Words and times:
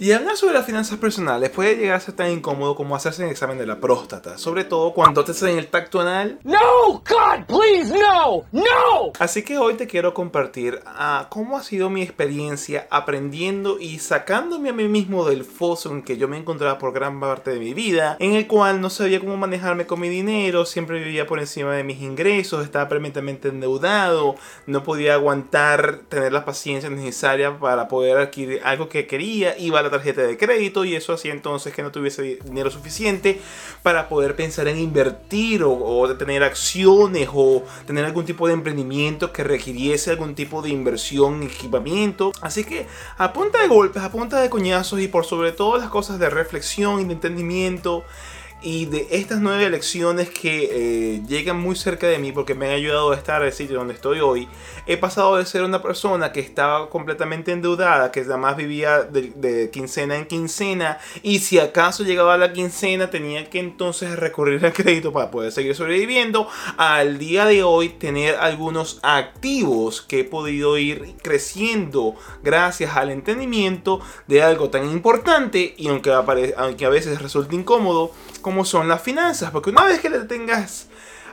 Y 0.00 0.12
hablar 0.12 0.34
sobre 0.34 0.54
las 0.54 0.64
finanzas 0.64 0.96
personales 0.96 1.50
puede 1.50 1.76
llegar 1.76 1.96
a 1.96 2.00
ser 2.00 2.14
tan 2.14 2.30
incómodo 2.30 2.74
como 2.74 2.96
hacerse 2.96 3.22
un 3.22 3.28
examen 3.28 3.58
de 3.58 3.66
la 3.66 3.80
próstata, 3.80 4.38
sobre 4.38 4.64
todo 4.64 4.94
cuando 4.94 5.22
te 5.22 5.32
hacen 5.32 5.58
el 5.58 5.66
tacto 5.66 6.00
anal. 6.00 6.38
No, 6.42 6.58
God, 6.90 7.44
please, 7.46 7.92
no, 7.92 8.44
no. 8.50 9.12
Así 9.18 9.42
que 9.42 9.58
hoy 9.58 9.74
te 9.74 9.86
quiero 9.86 10.14
compartir 10.14 10.80
ah, 10.86 11.26
cómo 11.28 11.58
ha 11.58 11.62
sido 11.62 11.90
mi 11.90 12.00
experiencia 12.00 12.88
aprendiendo 12.90 13.78
y 13.78 13.98
sacándome 13.98 14.70
a 14.70 14.72
mí 14.72 14.88
mismo 14.88 15.26
del 15.26 15.44
foso 15.44 15.90
en 15.90 16.00
que 16.02 16.16
yo 16.16 16.28
me 16.28 16.38
encontraba 16.38 16.78
por 16.78 16.94
gran 16.94 17.20
parte 17.20 17.50
de 17.50 17.60
mi 17.60 17.74
vida, 17.74 18.16
en 18.20 18.32
el 18.32 18.46
cual 18.46 18.80
no 18.80 18.88
sabía 18.88 19.20
cómo 19.20 19.36
manejarme 19.36 19.84
con 19.84 20.00
mi 20.00 20.08
dinero, 20.08 20.64
siempre 20.64 20.98
vivía 20.98 21.26
por 21.26 21.40
encima 21.40 21.74
de 21.74 21.84
mis 21.84 22.00
ingresos, 22.00 22.64
estaba 22.64 22.88
permanentemente 22.88 23.48
endeudado, 23.48 24.36
no 24.66 24.82
podía 24.82 25.12
aguantar 25.12 26.00
tener 26.08 26.32
la 26.32 26.46
paciencia 26.46 26.88
necesaria 26.88 27.58
para 27.58 27.86
poder 27.86 28.16
adquirir 28.16 28.62
algo 28.64 28.88
que 28.88 29.06
quería, 29.06 29.58
iba 29.58 29.80
a 29.80 29.82
la 29.82 29.89
tarjeta 29.90 30.22
de 30.22 30.36
crédito 30.36 30.84
y 30.84 30.94
eso 30.94 31.12
hacía 31.12 31.32
entonces 31.32 31.74
que 31.74 31.82
no 31.82 31.90
tuviese 31.90 32.38
dinero 32.44 32.70
suficiente 32.70 33.40
para 33.82 34.08
poder 34.08 34.36
pensar 34.36 34.68
en 34.68 34.78
invertir 34.78 35.62
o, 35.62 35.72
o 35.72 36.16
tener 36.16 36.42
acciones 36.42 37.28
o 37.32 37.64
tener 37.86 38.04
algún 38.04 38.24
tipo 38.24 38.46
de 38.46 38.54
emprendimiento 38.54 39.32
que 39.32 39.44
requiriese 39.44 40.10
algún 40.10 40.34
tipo 40.34 40.62
de 40.62 40.70
inversión 40.70 41.42
en 41.42 41.42
equipamiento. 41.44 42.32
Así 42.40 42.64
que 42.64 42.86
a 43.18 43.32
punta 43.32 43.60
de 43.60 43.68
golpes, 43.68 44.02
a 44.02 44.10
punta 44.10 44.40
de 44.40 44.50
coñazos 44.50 45.00
y 45.00 45.08
por 45.08 45.24
sobre 45.24 45.52
todo 45.52 45.78
las 45.78 45.90
cosas 45.90 46.18
de 46.18 46.30
reflexión 46.30 47.00
y 47.00 47.04
de 47.04 47.12
entendimiento, 47.12 48.04
y 48.62 48.86
de 48.86 49.06
estas 49.10 49.40
nueve 49.40 49.68
lecciones 49.70 50.30
que 50.30 50.68
eh, 50.70 51.22
llegan 51.26 51.58
muy 51.58 51.76
cerca 51.76 52.06
de 52.06 52.18
mí 52.18 52.32
porque 52.32 52.54
me 52.54 52.66
han 52.66 52.72
ayudado 52.72 53.12
a 53.12 53.16
estar 53.16 53.40
en 53.40 53.48
el 53.48 53.52
sitio 53.52 53.78
donde 53.78 53.94
estoy 53.94 54.20
hoy, 54.20 54.48
he 54.86 54.96
pasado 54.96 55.36
de 55.36 55.46
ser 55.46 55.62
una 55.62 55.82
persona 55.82 56.32
que 56.32 56.40
estaba 56.40 56.90
completamente 56.90 57.52
endeudada, 57.52 58.12
que 58.12 58.20
además 58.20 58.56
vivía 58.56 59.02
de, 59.02 59.32
de, 59.34 59.70
quincena 59.70 60.16
en 60.16 60.26
quincena 60.26 60.98
y 61.22 61.38
si 61.38 61.58
acaso 61.58 62.04
llegaba 62.04 62.34
a 62.34 62.38
la 62.38 62.52
quincena 62.52 63.10
tenía 63.10 63.48
que 63.48 63.60
entonces 63.60 64.18
recurrir 64.18 64.64
al 64.64 64.72
crédito 64.72 65.12
para 65.12 65.30
poder 65.30 65.52
seguir 65.52 65.74
sobreviviendo, 65.74 66.48
al 66.76 67.18
día 67.18 67.46
de 67.46 67.62
hoy 67.62 67.88
tener 67.88 68.36
algunos 68.36 69.00
activos 69.02 70.02
que 70.02 70.20
he 70.20 70.24
podido 70.24 70.76
ir 70.76 71.14
creciendo 71.22 72.14
gracias 72.42 72.96
al 72.96 73.10
entendimiento 73.10 74.00
de 74.26 74.42
algo 74.42 74.70
tan 74.70 74.90
importante 74.90 75.74
y 75.76 75.88
aunque, 75.88 76.12
aunque 76.56 76.84
a 76.84 76.90
veces 76.90 77.20
resulte 77.22 77.56
incómodo, 77.56 78.12
como 78.40 78.64
son 78.64 78.88
las 78.88 79.02
finanzas. 79.02 79.50
Porque 79.50 79.70
una 79.70 79.84
vez 79.84 80.00
que 80.00 80.10
le 80.10 80.20
tengas 80.20 80.88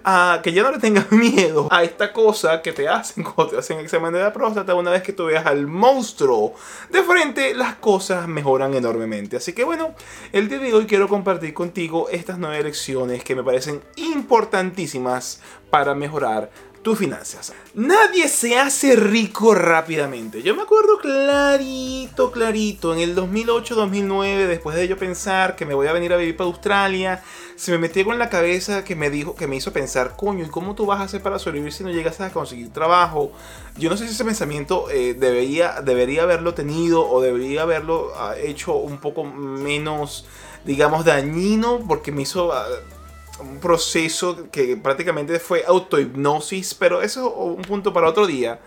a 0.10 0.40
que 0.42 0.54
ya 0.54 0.64
no 0.64 0.72
le 0.72 0.80
tengas 0.80 1.12
miedo 1.12 1.68
a 1.70 1.84
esta 1.84 2.14
cosa 2.14 2.62
que 2.62 2.72
te 2.72 2.88
hacen 2.88 3.24
cuando 3.36 3.54
te 3.54 3.60
hacen 3.60 3.80
examen 3.80 4.14
de 4.14 4.22
la 4.22 4.32
próstata, 4.32 4.74
una 4.74 4.92
vez 4.92 5.04
que 5.04 5.12
tú 5.12 5.26
veas 5.26 5.46
al 5.46 5.68
monstruo 5.68 6.54
de 6.90 7.04
frente, 7.04 7.54
las 7.54 7.76
cosas 7.76 8.28
mejoran 8.28 8.74
enormemente. 8.74 9.38
Así 9.38 9.54
que 9.54 9.66
bueno, 9.66 9.96
el 10.32 10.48
día 10.48 10.60
de 10.60 10.74
hoy 10.74 10.86
quiero 10.86 11.10
compartir 11.10 11.54
contigo 11.54 12.08
estas 12.10 12.38
nueve 12.38 12.64
lecciones 12.64 13.24
que 13.24 13.36
me 13.36 13.44
parecen 13.44 13.82
importantísimas 13.98 15.42
para 15.70 15.94
mejorar 15.94 16.50
tus 16.88 17.00
finanzas. 17.00 17.52
Nadie 17.74 18.30
se 18.30 18.58
hace 18.58 18.96
rico 18.96 19.54
rápidamente. 19.54 20.42
Yo 20.42 20.56
me 20.56 20.62
acuerdo 20.62 21.00
clarito, 21.00 22.32
clarito, 22.32 22.94
en 22.94 23.02
el 23.02 23.14
2008-2009, 23.14 24.48
después 24.48 24.78
de 24.78 24.88
yo 24.88 24.96
pensar 24.96 25.58
que 25.58 25.66
me 25.66 25.74
voy 25.74 25.88
a 25.88 25.92
venir 25.92 26.14
a 26.14 26.16
vivir 26.16 26.38
para 26.38 26.48
Australia, 26.48 27.22
se 27.58 27.74
me 27.74 27.78
metió 27.78 28.06
con 28.06 28.18
la 28.18 28.30
cabeza 28.30 28.86
que 28.86 28.96
me 28.96 29.10
dijo, 29.10 29.36
que 29.36 29.48
me 29.48 29.58
hizo 29.58 29.74
pensar, 29.74 30.16
coño, 30.16 30.46
¿y 30.46 30.48
cómo 30.48 30.76
tú 30.76 30.86
vas 30.86 31.02
a 31.02 31.04
hacer 31.04 31.22
para 31.22 31.40
sobrevivir 31.40 31.74
si 31.74 31.84
no 31.84 31.90
llegas 31.90 32.22
a 32.22 32.32
conseguir 32.32 32.72
trabajo? 32.72 33.34
Yo 33.76 33.90
no 33.90 33.98
sé 33.98 34.06
si 34.08 34.14
ese 34.14 34.24
pensamiento 34.24 34.90
eh, 34.90 35.14
debería, 35.14 35.82
debería 35.82 36.24
haberlo 36.24 36.54
tenido 36.54 37.06
o 37.06 37.20
debería 37.20 37.64
haberlo 37.64 38.14
ah, 38.16 38.36
hecho 38.42 38.76
un 38.76 39.00
poco 39.00 39.26
menos, 39.26 40.26
digamos, 40.64 41.04
dañino, 41.04 41.82
porque 41.86 42.14
me 42.14 42.22
hizo... 42.22 42.54
Un 43.40 43.60
proceso 43.60 44.50
que 44.52 44.78
prácticamente 44.78 45.40
fue 45.40 45.64
autohipnosis, 45.68 46.74
pero 46.74 47.02
eso 47.02 47.28
es 47.28 47.58
un 47.58 47.62
punto 47.62 47.94
para 47.94 48.10
otro 48.10 48.26
día. 48.26 48.60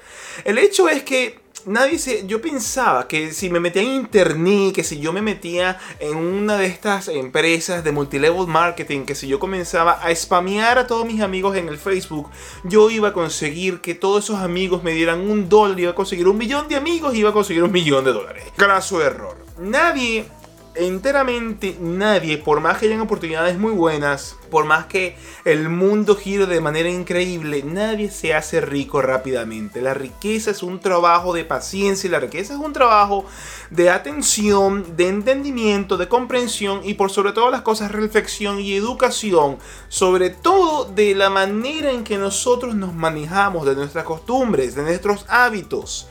El 0.44 0.58
hecho 0.58 0.88
es 0.88 1.02
que 1.02 1.40
nadie 1.66 1.98
se. 1.98 2.26
Yo 2.26 2.40
pensaba 2.40 3.06
que 3.08 3.32
si 3.32 3.50
me 3.50 3.60
metía 3.60 3.82
en 3.82 3.88
internet, 3.88 4.74
que 4.74 4.84
si 4.84 5.00
yo 5.00 5.12
me 5.12 5.22
metía 5.22 5.78
en 5.98 6.16
una 6.16 6.56
de 6.56 6.66
estas 6.66 7.08
empresas 7.08 7.84
de 7.84 7.92
multilevel 7.92 8.46
marketing, 8.46 9.04
que 9.04 9.14
si 9.14 9.26
yo 9.26 9.38
comenzaba 9.38 9.92
a 9.92 10.14
spamear 10.14 10.78
a 10.78 10.86
todos 10.86 11.06
mis 11.06 11.20
amigos 11.20 11.56
en 11.56 11.68
el 11.68 11.78
Facebook, 11.78 12.28
yo 12.64 12.90
iba 12.90 13.08
a 13.08 13.12
conseguir 13.12 13.80
que 13.80 13.94
todos 13.94 14.24
esos 14.24 14.38
amigos 14.38 14.82
me 14.82 14.92
dieran 14.92 15.20
un 15.20 15.48
dólar, 15.48 15.78
iba 15.80 15.90
a 15.92 15.94
conseguir 15.94 16.28
un 16.28 16.38
millón 16.38 16.68
de 16.68 16.76
amigos, 16.76 17.14
iba 17.14 17.30
a 17.30 17.32
conseguir 17.32 17.62
un 17.62 17.72
millón 17.72 18.04
de 18.04 18.12
dólares. 18.12 18.44
Graso 18.56 19.02
error. 19.02 19.36
Nadie 19.58 20.26
enteramente 20.74 21.76
nadie, 21.80 22.38
por 22.38 22.60
más 22.60 22.78
que 22.78 22.86
hayan 22.86 23.00
oportunidades 23.00 23.58
muy 23.58 23.72
buenas, 23.72 24.36
por 24.50 24.64
más 24.64 24.86
que 24.86 25.16
el 25.44 25.68
mundo 25.68 26.16
gire 26.16 26.46
de 26.46 26.60
manera 26.60 26.88
increíble, 26.88 27.62
nadie 27.64 28.10
se 28.10 28.34
hace 28.34 28.60
rico 28.60 29.02
rápidamente. 29.02 29.80
La 29.80 29.94
riqueza 29.94 30.50
es 30.50 30.62
un 30.62 30.80
trabajo 30.80 31.32
de 31.32 31.44
paciencia 31.44 32.08
y 32.08 32.10
la 32.10 32.20
riqueza 32.20 32.54
es 32.54 32.60
un 32.60 32.72
trabajo 32.72 33.24
de 33.70 33.90
atención, 33.90 34.96
de 34.96 35.08
entendimiento, 35.08 35.96
de 35.96 36.08
comprensión 36.08 36.80
y 36.84 36.94
por 36.94 37.10
sobre 37.10 37.32
todas 37.32 37.52
las 37.52 37.62
cosas 37.62 37.92
reflexión 37.92 38.60
y 38.60 38.74
educación, 38.74 39.58
sobre 39.88 40.30
todo 40.30 40.84
de 40.84 41.14
la 41.14 41.30
manera 41.30 41.90
en 41.90 42.04
que 42.04 42.18
nosotros 42.18 42.74
nos 42.74 42.94
manejamos, 42.94 43.66
de 43.66 43.74
nuestras 43.74 44.04
costumbres, 44.04 44.74
de 44.74 44.82
nuestros 44.82 45.24
hábitos. 45.28 46.09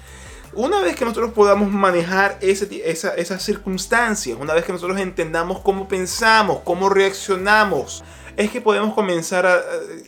Una 0.54 0.82
vez 0.82 0.96
que 0.96 1.06
nosotros 1.06 1.32
podamos 1.34 1.72
manejar 1.72 2.38
esas 2.42 3.44
circunstancias, 3.44 4.38
una 4.40 4.54
vez 4.54 4.66
que 4.66 4.74
nosotros 4.74 5.00
entendamos 5.00 5.60
cómo 5.60 5.88
pensamos, 5.88 6.62
cómo 6.64 6.90
reaccionamos, 6.90 8.04
es 8.36 8.50
que 8.50 8.62
podemos 8.62 8.94
comenzar 8.94 9.46
a 9.46 9.62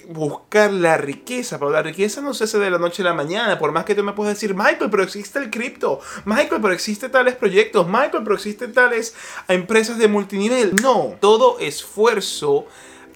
buscar 0.07 0.71
la 0.71 0.97
riqueza. 0.97 1.59
Pero 1.59 1.69
la 1.69 1.83
riqueza 1.83 2.21
no 2.21 2.33
se 2.33 2.45
hace 2.45 2.59
de 2.59 2.71
la 2.71 2.77
noche 2.77 3.01
a 3.01 3.05
la 3.05 3.13
mañana. 3.13 3.59
Por 3.59 3.71
más 3.73 3.83
que 3.83 3.93
tú 3.93 4.03
me 4.03 4.13
puedas 4.13 4.35
decir, 4.35 4.55
Michael, 4.55 4.89
pero 4.89 5.03
existe 5.03 5.37
el 5.37 5.49
cripto. 5.49 5.99
Michael, 6.23 6.61
pero 6.61 6.73
existe 6.73 7.09
tales 7.09 7.35
proyectos. 7.35 7.87
Michael, 7.87 8.23
pero 8.23 8.35
existen 8.35 8.73
tales 8.73 9.13
empresas 9.49 9.97
de 9.97 10.07
multinivel. 10.07 10.75
No, 10.81 11.15
todo 11.19 11.59
esfuerzo, 11.59 12.65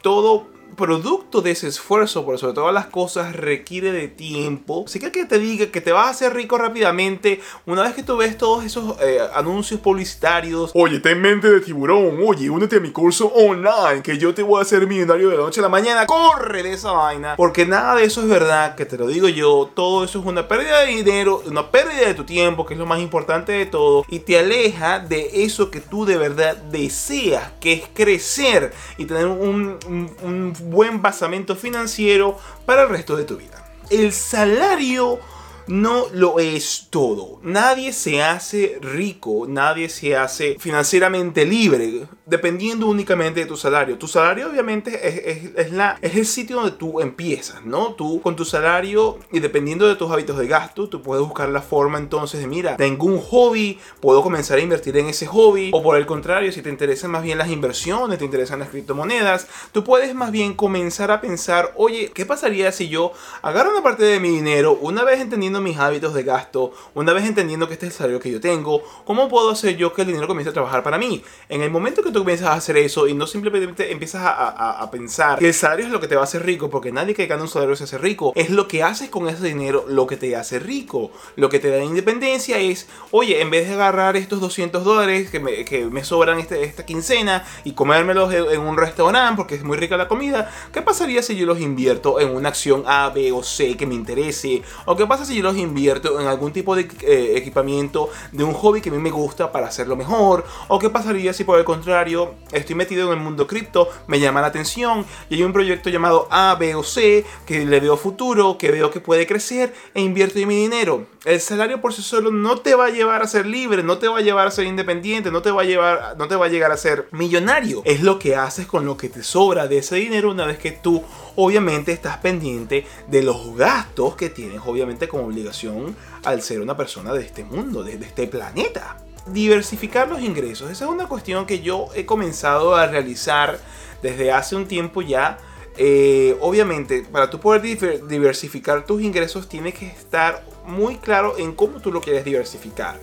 todo 0.02 0.48
producto 0.76 1.42
de 1.42 1.52
ese 1.52 1.68
esfuerzo, 1.68 2.26
por 2.26 2.38
sobre 2.38 2.54
todas 2.54 2.74
las 2.74 2.88
cosas, 2.88 3.36
requiere 3.36 3.92
de 3.92 4.08
tiempo. 4.08 4.86
Que 4.86 5.08
el 5.08 5.12
que 5.12 5.26
te 5.26 5.40
diga 5.40 5.68
que 5.68 5.82
te 5.82 5.92
vas 5.92 6.08
a 6.08 6.10
hacer 6.12 6.34
rico 6.34 6.58
rápidamente, 6.58 7.42
una 7.66 7.84
vez 7.84 7.94
que 7.94 8.04
tú 8.04 8.18
ves 8.18 8.38
todos 8.38 8.64
esos 8.64 8.96
eh, 9.02 9.20
anuncios 9.34 9.80
publicitarios, 9.80 10.72
oye, 10.74 11.00
ten 11.00 11.22
mente 11.22 11.50
de 11.50 11.62
tiburón, 11.62 12.18
oye, 12.26 12.50
únete 12.50 12.78
a 12.78 12.80
mi 12.80 12.92
curso 12.92 13.28
online, 13.28 14.02
que 14.04 14.18
yo 14.18 14.34
te 14.34 14.42
voy 14.42 14.60
a 14.60 14.62
hacer 14.62 14.88
millonario 14.88 15.30
de 15.30 15.38
la 15.38 15.44
noche 15.44 15.60
a 15.60 15.64
la 15.64 15.70
mañana, 15.70 16.06
corre 16.06 16.64
de 16.64 16.74
esa 16.74 16.92
vaina, 16.92 17.36
porque 17.36 17.66
nada 17.66 17.96
de 17.96 18.06
eso 18.06 18.22
es 18.22 18.28
verdad, 18.28 18.76
que 18.76 18.86
te 18.86 18.98
lo 18.98 19.08
digo 19.08 19.28
yo, 19.28 19.70
todo 19.74 20.04
eso 20.04 20.20
es 20.20 20.26
una 20.26 20.48
pérdida 20.48 20.82
de 20.82 20.88
dinero, 20.88 21.44
una 21.46 21.72
pérdida 21.72 22.08
de 22.08 22.14
tu 22.14 22.24
tiempo, 22.24 22.66
que 22.66 22.74
es 22.74 22.80
lo 22.80 22.86
más 22.86 23.00
importante 23.00 23.52
de 23.52 23.66
todo, 23.66 24.06
y 24.08 24.20
te 24.20 24.40
aleja 24.40 25.00
de 25.00 25.44
eso 25.44 25.70
que 25.70 25.82
tú 25.82 26.06
de 26.06 26.18
verdad 26.18 26.56
deseas, 26.56 27.52
que 27.60 27.74
es 27.74 27.84
crecer 27.94 28.74
y 28.98 29.06
tener 29.06 29.28
un, 29.28 29.78
un 30.24 30.54
buen 30.70 31.02
basamento 31.02 31.56
financiero 31.56 32.38
para 32.66 32.84
el 32.84 32.90
resto 32.90 33.16
de 33.16 33.24
tu 33.24 33.38
vida. 33.38 33.64
El 33.90 34.12
salario 34.12 35.20
no 35.68 36.06
lo 36.14 36.40
es 36.40 36.88
todo. 36.90 37.40
Nadie 37.44 37.94
se 37.94 38.22
hace 38.22 38.78
rico, 38.82 39.46
nadie 39.48 39.90
se 39.90 40.16
hace 40.16 40.58
financieramente 40.60 41.46
libre 41.46 42.08
dependiendo 42.26 42.88
únicamente 42.88 43.42
de 43.42 43.46
tu 43.46 43.56
salario. 43.56 43.98
Tu 43.98 44.08
salario 44.08 44.50
obviamente 44.50 45.54
es, 45.62 45.72
la, 45.72 45.98
es 46.02 46.16
el 46.16 46.26
sitio 46.26 46.58
donde 46.58 46.72
tú 46.72 47.00
empiezas, 47.00 47.64
¿no? 47.66 47.94
Tú 47.94 48.22
con 48.22 48.36
tu 48.36 48.46
salario 48.46 49.20
y 49.32 49.40
dependiendo 49.40 49.88
de 49.88 49.96
tus 49.96 50.12
hábitos 50.12 50.38
de 50.38 50.48
gasto, 50.48 50.90
tú 50.90 51.02
puedes 51.02 51.24
buscar 51.24 51.50
la 51.50 51.62
forma 51.62 51.98
entonces 51.98 52.40
de, 52.40 52.48
mira, 52.48 52.78
tengo 52.78 53.06
un 53.06 53.20
hobby, 53.20 53.80
puedo 54.00 54.24
comenzar 54.24 54.58
a 54.58 54.62
invertir 54.62 54.98
en 54.98 55.08
ese 55.08 55.28
hobby. 55.28 55.70
O 55.74 55.84
por 55.84 55.98
el 55.98 56.06
contrario, 56.06 56.52
si 56.52 56.62
te 56.62 56.70
interesan 56.70 57.12
más 57.12 57.24
bien 57.24 57.38
las 57.38 57.50
inversiones, 57.50 58.18
te 58.18 58.26
interesan 58.26 58.60
las 58.60 58.70
criptomonedas, 58.70 59.48
tú 59.72 59.84
puedes 59.84 60.14
más 60.16 60.32
bien 60.32 60.54
comenzar 60.54 61.12
a 61.12 61.22
pensar, 61.22 61.74
oye, 61.76 62.12
¿qué 62.14 62.26
pasaría 62.26 62.72
si 62.72 62.90
yo 62.90 63.12
agarro 63.42 63.72
una 63.72 63.84
parte 63.84 64.04
de 64.04 64.20
mi 64.20 64.30
dinero, 64.30 64.78
una 64.82 65.04
vez 65.04 65.22
entendiendo 65.22 65.55
mis 65.62 65.78
hábitos 65.78 66.14
de 66.14 66.24
gasto, 66.24 66.74
una 66.94 67.14
vez 67.14 67.26
entendiendo 67.26 67.68
que 67.68 67.74
este 67.74 67.88
es 67.88 67.94
el 67.94 67.98
salario 67.98 68.20
que 68.20 68.32
yo 68.32 68.42
tengo, 68.42 68.84
¿cómo 69.06 69.30
puedo 69.30 69.52
hacer 69.52 69.78
yo 69.78 69.94
que 69.94 70.02
el 70.02 70.08
dinero 70.08 70.28
comience 70.28 70.50
a 70.50 70.54
trabajar 70.54 70.84
para 70.84 70.98
mí? 70.98 71.24
En 71.50 71.62
el 71.62 71.72
momento 71.72 72.04
que 72.04 72.12
tú 72.12 72.20
comienzas 72.20 72.50
a 72.50 72.54
hacer 72.54 72.78
eso 72.78 73.08
y 73.08 73.14
no 73.14 73.26
simplemente 73.28 73.92
empiezas 73.92 74.22
a, 74.26 74.90
pensar 74.92 75.40
que 75.40 75.48
el 75.48 75.54
salario 75.54 75.86
es 75.86 75.92
lo 75.92 76.00
que 76.00 76.08
te 76.08 76.16
va 76.16 76.22
a 76.22 76.26
hacer 76.26 76.46
rico, 76.46 76.70
porque 76.70 76.92
nadie 76.92 77.14
que 77.14 77.26
gana 77.26 77.42
un 77.42 77.50
salario 77.50 77.76
se 77.76 77.86
hace 77.86 77.98
rico, 77.98 78.34
es 78.36 78.50
lo 78.50 78.68
que 78.68 78.84
haces 78.84 79.10
con 79.10 79.28
ese 79.28 79.46
dinero 79.46 79.86
lo 79.88 80.06
que 80.08 80.18
te 80.18 80.36
hace 80.36 80.60
rico. 80.60 81.12
Lo 81.36 81.50
que 81.50 81.60
te 81.60 81.70
da 81.70 81.84
independencia 81.84 82.60
es, 82.60 82.88
oye, 83.12 83.42
en 83.42 83.50
vez 83.50 83.68
de 83.68 83.74
agarrar 83.74 84.16
estos 84.16 84.40
200 84.40 84.84
dólares 84.84 85.32
que 85.32 85.40
me, 85.40 85.66
que 85.66 85.86
me 85.86 86.04
sobran 86.04 86.40
este, 86.40 86.64
esta 86.64 86.86
quincena 86.86 87.46
y 87.64 87.74
comérmelos 87.74 88.34
en 88.34 88.62
un 88.62 88.78
restaurante 88.78 89.06
porque 89.36 89.56
es 89.56 89.64
muy 89.64 89.78
rica 89.78 89.98
la 89.98 90.08
comida, 90.08 90.52
¿qué 90.74 90.82
pasaría 90.82 91.22
si 91.22 91.36
yo 91.36 91.46
los 91.46 91.60
invierto 91.60 92.20
en 92.20 92.36
una 92.36 92.50
acción 92.50 92.84
A, 92.86 93.10
B 93.10 93.32
o 93.32 93.44
C 93.44 93.78
que 93.78 93.86
me 93.86 93.96
interese? 93.96 94.62
¿O 94.86 94.96
qué 94.96 95.06
pasa 95.06 95.26
si 95.26 95.36
yo 95.36 95.44
los 95.46 95.58
invierto 95.58 96.20
en 96.20 96.28
algún 96.28 96.52
tipo 96.52 96.76
de 96.76 96.88
eh, 97.02 97.34
equipamiento 97.36 98.10
de 98.32 98.44
un 98.44 98.54
hobby 98.54 98.82
que 98.82 98.90
a 98.90 98.92
mí 98.92 99.00
me 99.00 99.12
gusta 99.12 99.52
para 99.52 99.68
hacerlo 99.68 99.96
mejor? 99.96 100.46
¿O 100.68 100.80
qué 100.80 100.90
pasaría 100.90 101.34
si 101.34 101.44
por 101.44 101.58
el 101.58 101.66
contrario 101.66 102.36
estoy 102.52 102.76
metido 102.76 103.12
en 103.12 103.20
el 103.20 103.24
mundo 103.24 103.48
cripto, 103.48 103.90
me 104.08 104.20
llama 104.20 104.42
la 104.42 104.48
atención 104.48 105.06
y 105.30 105.36
hay 105.36 105.44
un 105.44 105.54
proyecto 105.54 105.90
llamado 105.90 106.28
A, 106.30 106.56
B 106.60 106.76
o 106.76 106.84
C 106.84 107.26
que 107.46 107.66
le 107.66 107.80
veo 107.80 107.98
futuro, 107.98 108.58
que 108.58 108.72
veo 108.72 108.92
que 108.92 109.00
puede 109.00 109.26
crecer 109.26 109.74
e 109.94 110.02
invierto 110.02 110.40
mi 110.46 110.56
dinero? 110.56 111.06
El 111.26 111.42
salario 111.42 111.82
por 111.82 111.92
sí 111.92 112.04
solo 112.04 112.30
no 112.30 112.58
te 112.58 112.76
va 112.76 112.86
a 112.86 112.90
llevar 112.92 113.24
a 113.24 113.28
ser 113.28 113.48
libre, 113.48 113.82
no 113.82 113.98
te 113.98 114.08
va 114.08 114.20
a 114.20 114.22
llevar 114.22 114.46
a 114.46 114.52
ser 114.52 114.68
independiente, 114.68 115.32
no 115.32 115.42
te 115.42 115.50
va 115.50 115.64
a 115.64 115.66
llevar, 115.66 116.16
no 116.20 116.28
te 116.28 116.36
va 116.36 116.46
a 116.46 116.50
llegar 116.50 116.72
a 116.72 116.78
ser 116.78 117.08
millonario. 117.12 117.82
Es 117.84 118.04
lo 118.04 118.20
que 118.20 118.36
haces 118.36 118.68
con 118.68 118.86
lo 118.86 118.96
que 118.96 119.10
te 119.10 119.24
sobra 119.24 119.68
de 119.68 119.80
ese 119.80 119.96
dinero 119.96 120.30
una 120.30 120.46
vez 120.46 120.60
que 120.60 120.72
tú 120.72 121.04
obviamente 121.36 121.92
estás 121.92 122.18
pendiente 122.18 122.86
de 123.08 123.24
los 123.24 123.58
gastos 123.58 124.16
que 124.16 124.30
tienes 124.30 124.62
obviamente 124.68 125.08
como 125.08 125.26
obligación 125.26 125.96
al 126.24 126.44
ser 126.44 126.62
una 126.62 126.78
persona 126.78 127.12
de 127.12 127.22
este 127.22 127.44
mundo, 127.44 127.84
de, 127.84 127.96
este 127.96 128.28
planeta. 128.28 128.98
Diversificar 129.26 130.08
los 130.08 130.22
ingresos, 130.22 130.70
esa 130.70 130.86
es 130.86 130.92
una 130.92 131.08
cuestión 131.08 131.48
que 131.48 131.60
yo 131.60 131.88
he 131.96 132.06
comenzado 132.06 132.76
a 132.76 132.86
realizar 132.86 133.60
desde 134.04 134.32
hace 134.32 134.56
un 134.56 134.68
tiempo 134.68 135.02
ya. 135.02 135.40
Eh, 135.78 136.38
obviamente, 136.40 137.06
para 137.12 137.30
tú 137.30 137.40
poder 137.40 137.62
diversificar 137.62 138.86
tus 138.86 139.02
ingresos, 139.02 139.50
tienes 139.50 139.74
que 139.74 139.88
estar 139.88 140.46
muy 140.66 140.98
claro 140.98 141.38
en 141.38 141.54
cómo 141.54 141.82
tú 141.82 141.92
lo 141.92 142.02
quieres 142.02 142.24
diversificar. 142.24 143.00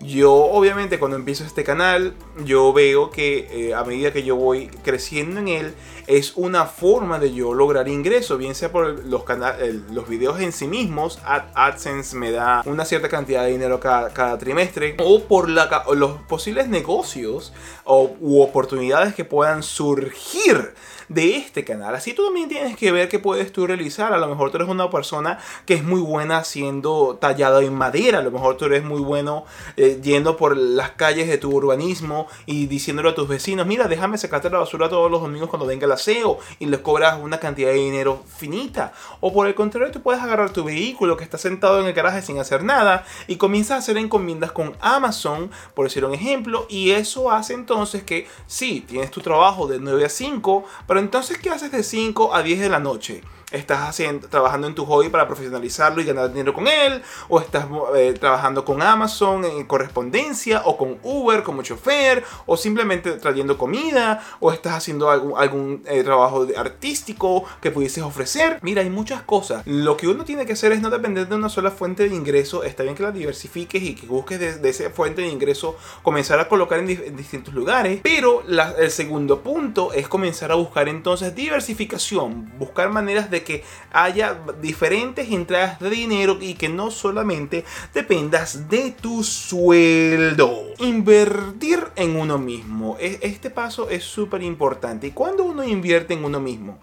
Yo 0.00 0.34
obviamente 0.34 0.98
cuando 0.98 1.16
empiezo 1.16 1.44
este 1.44 1.64
canal, 1.64 2.14
yo 2.44 2.72
veo 2.72 3.10
que 3.10 3.46
eh, 3.50 3.74
a 3.74 3.84
medida 3.84 4.12
que 4.12 4.22
yo 4.22 4.36
voy 4.36 4.66
creciendo 4.82 5.40
en 5.40 5.48
él, 5.48 5.74
es 6.06 6.34
una 6.36 6.66
forma 6.66 7.18
de 7.18 7.32
yo 7.32 7.54
lograr 7.54 7.88
ingresos, 7.88 8.36
bien 8.38 8.54
sea 8.54 8.70
por 8.70 9.02
los, 9.06 10.08
videos 10.08 10.40
en 10.40 10.52
sí 10.52 10.66
mismos, 10.66 11.20
AdSense 11.24 12.16
me 12.16 12.30
da 12.32 12.62
una 12.66 12.84
cierta 12.84 13.08
cantidad 13.08 13.44
de 13.44 13.52
dinero 13.52 13.80
cada, 13.80 14.36
trimestre, 14.36 14.96
o 14.98 15.22
por 15.22 15.48
los 15.48 16.12
posibles 16.28 16.68
negocios 16.68 17.54
o, 17.84 18.14
u 18.20 18.42
oportunidades 18.42 19.14
que 19.14 19.24
puedan 19.24 19.62
surgir 19.62 20.74
de 21.08 21.36
este 21.36 21.64
canal. 21.64 21.94
Así 21.94 22.12
tú 22.12 22.24
también 22.24 22.48
tienes 22.48 22.76
que 22.76 22.92
ver 22.92 23.08
qué 23.08 23.18
puedes 23.18 23.52
tú 23.52 23.66
realizar. 23.66 24.12
A 24.12 24.18
lo 24.18 24.28
mejor 24.28 24.50
tú 24.50 24.56
eres 24.56 24.68
una 24.68 24.90
persona 24.90 25.38
que 25.66 25.74
es 25.74 25.84
muy 25.84 26.00
buena 26.00 26.44
siendo 26.44 27.18
tallada 27.20 27.62
en 27.62 27.74
madera. 27.74 28.18
A 28.18 28.22
lo 28.22 28.30
mejor 28.30 28.56
tú 28.56 28.66
eres 28.66 28.84
muy 28.84 29.00
bueno 29.00 29.44
eh, 29.76 30.00
yendo 30.02 30.36
por 30.36 30.56
las 30.56 30.92
calles 30.92 31.28
de 31.28 31.38
tu 31.38 31.52
urbanismo 31.52 32.26
y 32.46 32.66
diciéndole 32.66 33.10
a 33.10 33.14
tus 33.14 33.28
vecinos, 33.28 33.66
mira, 33.66 33.88
déjame 33.88 34.18
sacarte 34.18 34.50
la 34.50 34.58
basura 34.58 34.88
todos 34.88 35.10
los 35.10 35.20
domingos 35.20 35.48
cuando 35.48 35.66
venga 35.66 35.86
el 35.86 35.92
aseo 35.92 36.38
y 36.58 36.66
les 36.66 36.80
cobras 36.80 37.18
una 37.20 37.38
cantidad 37.38 37.70
de 37.70 37.76
dinero 37.76 38.22
finita. 38.36 38.92
O 39.20 39.32
por 39.32 39.46
el 39.46 39.54
contrario, 39.54 39.92
tú 39.92 40.02
puedes 40.02 40.22
agarrar 40.22 40.50
tu 40.50 40.64
vehículo 40.64 41.16
que 41.16 41.24
está 41.24 41.38
sentado 41.38 41.80
en 41.80 41.86
el 41.86 41.92
garaje 41.92 42.22
sin 42.22 42.38
hacer 42.38 42.62
nada 42.62 43.04
y 43.26 43.36
comienzas 43.36 43.76
a 43.76 43.78
hacer 43.78 43.96
encomiendas 43.96 44.52
con 44.52 44.76
Amazon, 44.80 45.50
por 45.74 45.86
decir 45.86 46.04
un 46.04 46.14
ejemplo, 46.14 46.66
y 46.68 46.90
eso 46.90 47.30
hace 47.30 47.54
entonces 47.54 48.02
que 48.02 48.26
sí, 48.46 48.84
tienes 48.86 49.10
tu 49.10 49.20
trabajo 49.20 49.66
de 49.66 49.78
9 49.78 50.04
a 50.04 50.08
5, 50.08 50.64
pero 50.86 50.93
entonces, 51.00 51.38
¿qué 51.38 51.50
haces 51.50 51.72
de 51.72 51.82
5 51.82 52.34
a 52.34 52.42
10 52.42 52.60
de 52.60 52.68
la 52.68 52.80
noche? 52.80 53.22
Estás 53.54 53.88
haciendo, 53.88 54.28
trabajando 54.28 54.66
en 54.66 54.74
tu 54.74 54.84
hobby 54.84 55.08
para 55.08 55.26
profesionalizarlo 55.26 56.00
y 56.00 56.04
ganar 56.04 56.28
dinero 56.30 56.52
con 56.52 56.68
él, 56.68 57.02
o 57.28 57.40
estás 57.40 57.66
eh, 57.96 58.14
trabajando 58.18 58.64
con 58.64 58.82
Amazon 58.82 59.44
en 59.44 59.64
correspondencia, 59.64 60.62
o 60.64 60.76
con 60.76 60.98
Uber 61.02 61.42
como 61.42 61.62
chofer, 61.62 62.24
o 62.46 62.56
simplemente 62.56 63.12
trayendo 63.12 63.56
comida, 63.56 64.22
o 64.40 64.52
estás 64.52 64.74
haciendo 64.74 65.10
algún, 65.10 65.34
algún 65.36 65.82
eh, 65.86 66.02
trabajo 66.02 66.46
artístico 66.56 67.44
que 67.60 67.70
pudieses 67.70 68.02
ofrecer. 68.02 68.58
Mira, 68.62 68.82
hay 68.82 68.90
muchas 68.90 69.22
cosas. 69.22 69.62
Lo 69.66 69.96
que 69.96 70.08
uno 70.08 70.24
tiene 70.24 70.46
que 70.46 70.52
hacer 70.52 70.72
es 70.72 70.80
no 70.80 70.90
depender 70.90 71.28
de 71.28 71.34
una 71.34 71.48
sola 71.48 71.70
fuente 71.70 72.08
de 72.08 72.14
ingreso. 72.14 72.64
Está 72.64 72.82
bien 72.82 72.94
que 72.94 73.02
la 73.02 73.12
diversifiques 73.12 73.82
y 73.82 73.94
que 73.94 74.06
busques 74.06 74.38
de, 74.38 74.68
esa 74.68 74.90
fuente 74.90 75.22
de 75.22 75.28
ingreso 75.28 75.76
comenzar 76.02 76.40
a 76.40 76.48
colocar 76.48 76.78
en, 76.78 76.86
distintos 77.16 77.54
lugares, 77.54 78.00
pero 78.02 78.42
el 78.78 78.90
segundo 78.90 79.40
punto 79.40 79.92
es 79.92 80.08
comenzar 80.08 80.52
a 80.52 80.56
buscar 80.56 80.88
entonces 80.88 81.34
diversificación, 81.34 82.52
buscar 82.58 82.90
maneras 82.90 83.30
de 83.30 83.43
que 83.44 83.62
haya 83.92 84.40
diferentes 84.60 85.30
entradas 85.30 85.78
de 85.78 85.90
dinero 85.90 86.38
y 86.40 86.54
que 86.54 86.68
no 86.68 86.90
solamente 86.90 87.64
dependas 87.92 88.68
de 88.68 88.90
tu 88.90 89.22
sueldo. 89.22 90.64
Invertir 90.78 91.84
en 91.96 92.16
uno 92.16 92.38
mismo. 92.38 92.96
E, 92.98 93.18
este 93.22 93.50
paso 93.50 93.88
es 93.90 94.04
súper 94.04 94.42
importante. 94.42 95.06
¿Y 95.06 95.10
cuando 95.12 95.44
uno 95.44 95.62
invierte 95.64 96.14
en 96.14 96.24
uno 96.24 96.40
mismo? 96.40 96.78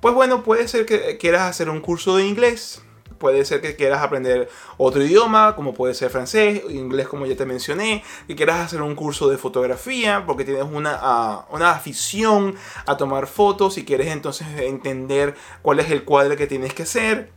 Pues 0.00 0.14
bueno, 0.14 0.42
puede 0.42 0.66
ser 0.66 0.86
que 0.86 1.18
quieras 1.18 1.42
hacer 1.42 1.68
un 1.68 1.80
curso 1.80 2.16
de 2.16 2.26
inglés 2.26 2.82
puede 3.20 3.44
ser 3.44 3.60
que 3.60 3.76
quieras 3.76 4.02
aprender 4.02 4.48
otro 4.78 5.04
idioma, 5.04 5.54
como 5.54 5.74
puede 5.74 5.94
ser 5.94 6.10
francés, 6.10 6.62
inglés 6.70 7.06
como 7.06 7.26
ya 7.26 7.36
te 7.36 7.44
mencioné, 7.44 8.02
que 8.26 8.34
quieras 8.34 8.60
hacer 8.60 8.80
un 8.80 8.96
curso 8.96 9.28
de 9.28 9.36
fotografía, 9.36 10.24
porque 10.26 10.44
tienes 10.44 10.64
una, 10.64 10.98
ah, 11.00 11.46
una 11.50 11.70
afición 11.70 12.56
a 12.86 12.96
tomar 12.96 13.26
fotos 13.26 13.76
y 13.76 13.84
quieres 13.84 14.08
entonces 14.08 14.48
entender 14.60 15.34
cuál 15.60 15.80
es 15.80 15.90
el 15.90 16.04
cuadro 16.04 16.36
que 16.36 16.46
tienes 16.46 16.72
que 16.72 16.84
hacer. 16.84 17.30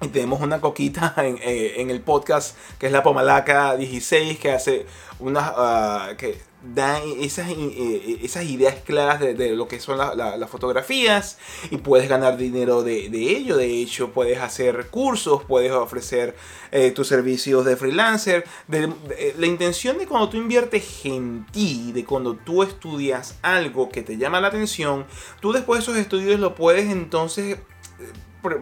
Y 0.00 0.08
tenemos 0.08 0.40
una 0.40 0.60
coquita 0.60 1.14
en, 1.18 1.38
eh, 1.42 1.80
en, 1.80 1.90
el 1.90 2.00
podcast 2.02 2.56
que 2.78 2.86
es 2.86 2.92
la 2.92 3.02
Pomalaca 3.02 3.76
16 3.76 4.38
que 4.38 4.52
hace 4.52 4.86
unas... 5.18 5.50
Uh, 5.50 6.16
que 6.16 6.38
dan 6.62 7.02
esas, 7.20 7.48
esas 7.50 8.44
ideas 8.44 8.76
claras 8.84 9.20
de, 9.20 9.54
lo 9.54 9.68
que 9.68 9.78
son 9.80 9.98
las 9.98 10.50
fotografías 10.50 11.38
y 11.70 11.76
puedes 11.78 12.08
ganar 12.08 12.36
dinero 12.36 12.82
de, 12.82 13.06
ello. 13.06 13.56
De 13.56 13.80
hecho, 13.80 14.12
puedes 14.12 14.38
hacer 14.38 14.88
cursos, 14.88 15.44
puedes 15.44 15.72
ofrecer 15.72 16.36
eh, 16.72 16.90
tus 16.90 17.08
servicios 17.08 17.64
de 17.64 17.76
freelancer. 17.76 18.44
la 18.68 19.46
intención 19.46 19.98
de 19.98 20.06
cuando 20.06 20.28
tú 20.28 20.36
inviertes 20.36 21.04
en 21.04 21.46
ti, 21.52 21.92
de 21.92 22.04
cuando 22.04 22.34
tú 22.34 22.62
estudias 22.62 23.36
algo 23.42 23.88
que 23.90 24.02
te 24.02 24.16
llama 24.16 24.40
la 24.40 24.48
atención, 24.48 25.06
tú 25.40 25.52
después 25.52 25.78
de 25.78 25.82
esos 25.82 25.96
estudios 25.96 26.40
lo 26.40 26.54
puedes 26.54 26.90
entonces 26.90 27.58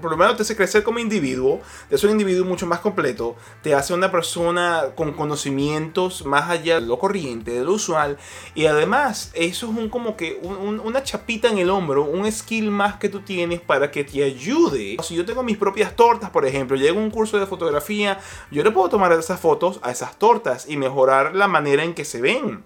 por, 0.01 0.11
lo 0.11 0.17
menos 0.17 0.37
te 0.37 0.43
hace 0.43 0.57
crecer 0.57 0.83
como 0.83 0.99
individuo, 0.99 1.61
te 1.89 1.97
hace 1.97 2.07
un 2.07 2.13
individuo 2.13 2.45
mucho 2.45 2.67
más 2.67 2.81
completo, 2.81 3.37
te 3.63 3.75
hace 3.75 3.93
una 3.95 4.11
persona 4.11 4.85
con 4.95 5.13
conocimientos 5.13 6.25
más 6.25 6.51
allá 6.51 6.81
de 6.81 6.87
lo 6.87 6.99
corriente, 6.99 7.53
de 7.53 7.65
lo 7.65 7.73
usual, 7.73 8.17
y 8.55 8.67
además 8.67 9.31
eso 9.35 9.67
es 9.67 9.77
un 9.77 9.89
como 9.89 10.17
que 10.17 10.41
una 10.43 11.03
chapita 11.03 11.49
en 11.49 11.59
el 11.59 11.71
hombro, 11.71 12.05
un 12.05 12.31
skill 12.31 12.71
más 12.71 12.97
que 12.97 13.09
tú 13.09 13.21
tienes 13.21 13.61
para 13.61 13.91
que 13.91 14.05
te 14.05 14.25
ayude. 14.25 14.97
Si 15.03 15.15
yo 15.15 15.25
tengo 15.25 15.43
mis 15.43 15.57
propias 15.57 15.95
tortas, 15.95 16.31
por 16.31 16.47
ejemplo, 16.47 16.77
llego 16.77 17.01
a 17.01 17.03
un 17.03 17.11
curso 17.11 17.39
de 17.39 17.47
fotografía, 17.47 18.19
yo 18.51 18.63
le 18.63 18.71
puedo 18.71 18.89
tomar 18.89 19.13
esas 19.13 19.41
fotos 19.41 19.81
a 19.83 19.91
esas 19.91 20.19
tortas 20.19 20.67
y 20.69 20.77
mejorar 20.77 21.35
la 21.35 21.49
manera 21.49 21.85
en 21.85 21.95
que 21.95 22.05
se 22.05 22.21
ven. 22.21 22.65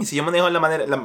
Y 0.00 0.06
si 0.06 0.14
yo 0.14 0.22
manejo 0.22 0.48
la 0.48 0.60
manera, 0.60 0.86
la, 0.86 0.96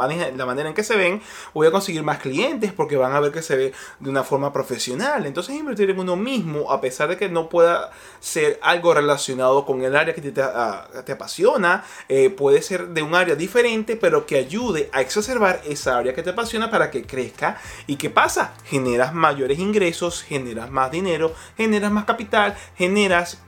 manera 0.46 0.70
en 0.70 0.76
que 0.76 0.84
se 0.84 0.96
ven, 0.96 1.20
voy 1.56 1.66
a 1.66 1.72
conseguir 1.72 2.04
más 2.04 2.20
clientes 2.20 2.72
porque 2.74 2.96
van 2.96 3.12
a 3.14 3.20
ver 3.20 3.32
que 3.32 3.42
se 3.42 3.56
ve 3.56 3.74
de 4.00 4.10
una 4.10 4.24
forma 4.24 4.54
profesional. 4.54 5.26
Entonces 5.26 5.56
invertir 5.56 5.90
en 5.90 5.98
uno 5.98 6.16
mismo, 6.16 6.72
a 6.72 6.80
pesar 6.80 7.10
de 7.10 7.18
que 7.18 7.28
no 7.28 7.50
pueda 7.50 7.90
ser 8.20 8.60
algo 8.62 8.94
relacionado 8.94 9.66
con 9.66 9.82
el 9.82 9.96
área 9.96 10.14
que 10.14 10.22
te, 10.22 10.42
ah, 10.44 10.88
apasiona, 11.12 11.84
eh, 12.08 12.30
puede 12.30 12.62
ser 12.62 12.90
de 12.90 13.02
un 13.02 13.16
área 13.16 13.36
diferente, 13.36 13.96
pero 13.96 14.28
que 14.28 14.38
ayude 14.38 14.92
a 14.94 15.02
exacerbar 15.02 15.62
esa 15.66 15.98
área 15.98 16.14
que 16.14 16.22
te 16.22 16.30
apasiona 16.30 16.70
para 16.70 16.92
que 16.92 17.02
crezca. 17.02 17.60
¿Y 17.88 17.96
qué 17.96 18.12
pasa? 18.12 18.54
Generas 18.66 19.12
mayores 19.12 19.58
ingresos, 19.58 20.22
generas 20.22 20.70
más 20.70 20.92
dinero, 20.92 21.34
generas 21.58 21.92
más 21.92 22.06
capital, 22.06 22.56
generas 22.78 23.40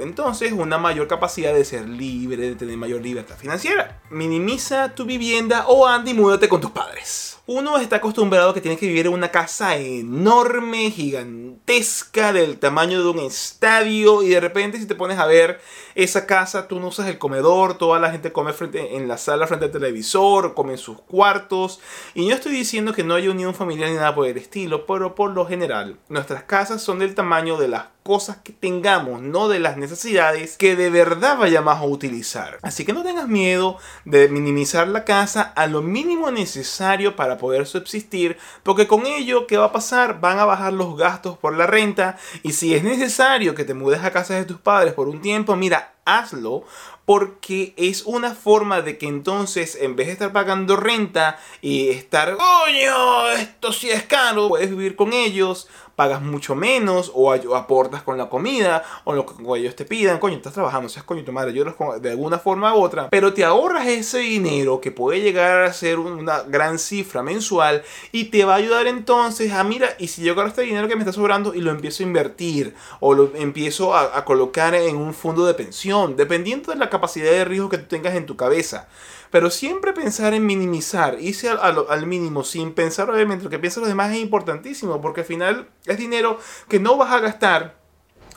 entonces 0.00 0.52
una 0.52 0.78
mayor 0.78 1.06
capacidad 1.06 1.54
de 1.54 1.64
ser 1.64 1.88
libre, 1.88 2.48
de 2.48 2.56
tener 2.56 2.76
mayor 2.76 3.00
libertad 3.00 3.36
financiera. 3.36 4.00
Minimiza 4.10 4.94
tu 4.94 5.04
vivienda 5.04 5.66
o 5.68 5.86
Andy, 5.86 6.14
múdate 6.14 6.48
con 6.48 6.60
tus 6.60 6.70
padres. 6.70 7.38
Uno 7.46 7.78
está 7.78 7.96
acostumbrado 7.96 8.50
a 8.50 8.54
que 8.54 8.60
tiene 8.60 8.76
que 8.76 8.86
vivir 8.86 9.06
en 9.06 9.14
una 9.14 9.30
casa 9.30 9.76
enorme, 9.76 10.90
gigantesca, 10.90 12.34
del 12.34 12.58
tamaño 12.58 13.02
de 13.02 13.08
un 13.08 13.20
estadio, 13.20 14.22
y 14.22 14.28
de 14.28 14.40
repente 14.40 14.78
si 14.78 14.84
te 14.84 14.94
pones 14.94 15.18
a 15.18 15.24
ver 15.24 15.58
esa 15.94 16.26
casa, 16.26 16.68
tú 16.68 16.78
no 16.78 16.88
usas 16.88 17.08
el 17.08 17.16
comedor, 17.16 17.78
toda 17.78 17.98
la 18.00 18.10
gente 18.10 18.32
come 18.32 18.52
frente, 18.52 18.96
en 18.96 19.08
la 19.08 19.16
sala 19.16 19.46
frente 19.46 19.64
al 19.64 19.72
televisor, 19.72 20.52
come 20.52 20.72
en 20.72 20.78
sus 20.78 21.00
cuartos, 21.00 21.80
y 22.12 22.28
yo 22.28 22.34
estoy 22.34 22.52
diciendo 22.52 22.92
que 22.92 23.02
no 23.02 23.14
hay 23.14 23.28
unión 23.28 23.54
familiar 23.54 23.88
ni 23.88 23.96
nada 23.96 24.14
por 24.14 24.26
el 24.26 24.36
estilo, 24.36 24.84
pero 24.84 25.14
por 25.14 25.30
lo 25.30 25.46
general, 25.46 25.98
nuestras 26.10 26.42
casas 26.42 26.82
son 26.82 26.98
del 26.98 27.14
tamaño 27.14 27.56
de 27.56 27.68
las 27.68 27.84
cosas 28.02 28.38
que 28.38 28.52
tengamos, 28.52 29.20
no 29.20 29.48
de 29.48 29.58
las 29.58 29.76
necesidades 29.76 30.56
que 30.56 30.76
de 30.76 30.88
verdad 30.88 31.36
vayamos 31.38 31.76
a 31.76 31.84
utilizar. 31.84 32.58
Así 32.62 32.84
que 32.84 32.92
no 32.92 33.02
tengas 33.02 33.28
miedo 33.28 33.76
de 34.04 34.28
minimizar 34.28 34.88
la 34.88 35.04
casa 35.04 35.42
a 35.42 35.66
lo 35.66 35.82
mínimo 35.82 36.30
necesario 36.30 37.16
para 37.16 37.36
poder 37.36 37.66
subsistir, 37.66 38.38
porque 38.62 38.86
con 38.86 39.06
ello, 39.06 39.46
¿qué 39.46 39.58
va 39.58 39.66
a 39.66 39.72
pasar? 39.72 40.20
Van 40.20 40.38
a 40.38 40.46
bajar 40.46 40.72
los 40.72 40.96
gastos 40.96 41.36
por 41.36 41.56
la 41.56 41.66
renta 41.66 42.16
y 42.42 42.52
si 42.52 42.74
es 42.74 42.82
necesario 42.82 43.54
que 43.54 43.64
te 43.64 43.74
mudes 43.74 44.02
a 44.02 44.10
casa 44.10 44.34
de 44.34 44.44
tus 44.44 44.58
padres 44.58 44.94
por 44.94 45.08
un 45.08 45.20
tiempo, 45.20 45.54
mira, 45.54 45.92
hazlo 46.04 46.64
porque 47.08 47.72
es 47.78 48.02
una 48.02 48.34
forma 48.34 48.82
de 48.82 48.98
que 48.98 49.06
entonces 49.06 49.78
en 49.80 49.96
vez 49.96 50.08
de 50.08 50.12
estar 50.12 50.30
pagando 50.30 50.76
renta 50.76 51.38
y 51.62 51.88
estar, 51.88 52.36
coño, 52.36 53.30
esto 53.30 53.72
sí 53.72 53.88
es 53.88 54.02
caro, 54.02 54.48
puedes 54.48 54.68
vivir 54.68 54.94
con 54.94 55.14
ellos 55.14 55.68
pagas 55.98 56.22
mucho 56.22 56.54
menos 56.54 57.10
o 57.12 57.32
aportas 57.32 58.04
con 58.04 58.16
la 58.16 58.28
comida 58.28 58.84
o 59.02 59.14
lo 59.14 59.26
que 59.26 59.34
ellos 59.58 59.74
te 59.74 59.84
pidan. 59.84 60.20
Coño, 60.20 60.36
estás 60.36 60.52
trabajando, 60.52 60.88
seas 60.88 61.04
coño 61.04 61.24
tu 61.24 61.32
madre, 61.32 61.52
yo 61.52 61.64
de 61.98 62.10
alguna 62.10 62.38
forma 62.38 62.72
u 62.72 62.80
otra. 62.80 63.08
Pero 63.10 63.34
te 63.34 63.44
ahorras 63.44 63.84
ese 63.88 64.18
dinero 64.18 64.80
que 64.80 64.92
puede 64.92 65.20
llegar 65.20 65.64
a 65.64 65.72
ser 65.72 65.98
una 65.98 66.42
gran 66.42 66.78
cifra 66.78 67.24
mensual 67.24 67.82
y 68.12 68.26
te 68.26 68.44
va 68.44 68.52
a 68.52 68.58
ayudar 68.58 68.86
entonces 68.86 69.52
a, 69.52 69.64
mira, 69.64 69.88
y 69.98 70.06
si 70.06 70.22
yo 70.22 70.34
agarro 70.34 70.50
este 70.50 70.62
dinero 70.62 70.86
que 70.86 70.94
me 70.94 71.02
está 71.02 71.12
sobrando 71.12 71.52
y 71.52 71.60
lo 71.62 71.72
empiezo 71.72 72.04
a 72.04 72.06
invertir 72.06 72.76
o 73.00 73.14
lo 73.14 73.32
empiezo 73.34 73.92
a, 73.92 74.16
a 74.16 74.24
colocar 74.24 74.76
en 74.76 74.94
un 74.94 75.12
fondo 75.12 75.46
de 75.46 75.54
pensión, 75.54 76.16
dependiendo 76.16 76.70
de 76.70 76.78
la 76.78 76.90
capacidad 76.90 77.32
de 77.32 77.44
riesgo 77.44 77.70
que 77.70 77.78
tú 77.78 77.86
tengas 77.86 78.14
en 78.14 78.24
tu 78.24 78.36
cabeza. 78.36 78.86
Pero 79.30 79.50
siempre 79.50 79.92
pensar 79.92 80.34
en 80.34 80.46
minimizar, 80.46 81.18
irse 81.20 81.48
al, 81.48 81.86
al, 81.88 82.06
mínimo 82.06 82.44
sin 82.44 82.72
pensar 82.72 83.10
obviamente 83.10 83.44
lo 83.44 83.50
que 83.50 83.58
piensan 83.58 83.82
los 83.82 83.88
demás 83.88 84.12
es 84.12 84.18
importantísimo 84.18 85.00
porque 85.00 85.20
al 85.20 85.26
final 85.26 85.68
es 85.86 85.98
dinero 85.98 86.38
que 86.68 86.80
no 86.80 86.96
vas 86.96 87.12
a 87.12 87.20
gastar 87.20 87.78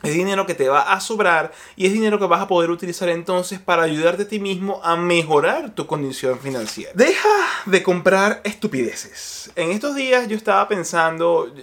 es 0.03 0.13
dinero 0.13 0.45
que 0.45 0.55
te 0.55 0.69
va 0.69 0.93
a 0.93 0.99
sobrar 0.99 1.51
y 1.75 1.85
es 1.85 1.93
dinero 1.93 2.19
que 2.19 2.25
vas 2.25 2.41
a 2.41 2.47
poder 2.47 2.71
utilizar 2.71 3.09
entonces 3.09 3.59
para 3.59 3.83
ayudarte 3.83 4.23
a 4.23 4.27
ti 4.27 4.39
mismo 4.39 4.81
a 4.83 4.95
mejorar 4.95 5.71
tu 5.71 5.87
condición 5.87 6.39
financiera. 6.39 6.91
Deja 6.95 7.29
de 7.65 7.83
comprar 7.83 8.41
estupideces. 8.43 9.51
En 9.55 9.71
estos 9.71 9.95
días 9.95 10.27
yo 10.27 10.35
estaba 10.35 10.67
pensando, 10.67 11.53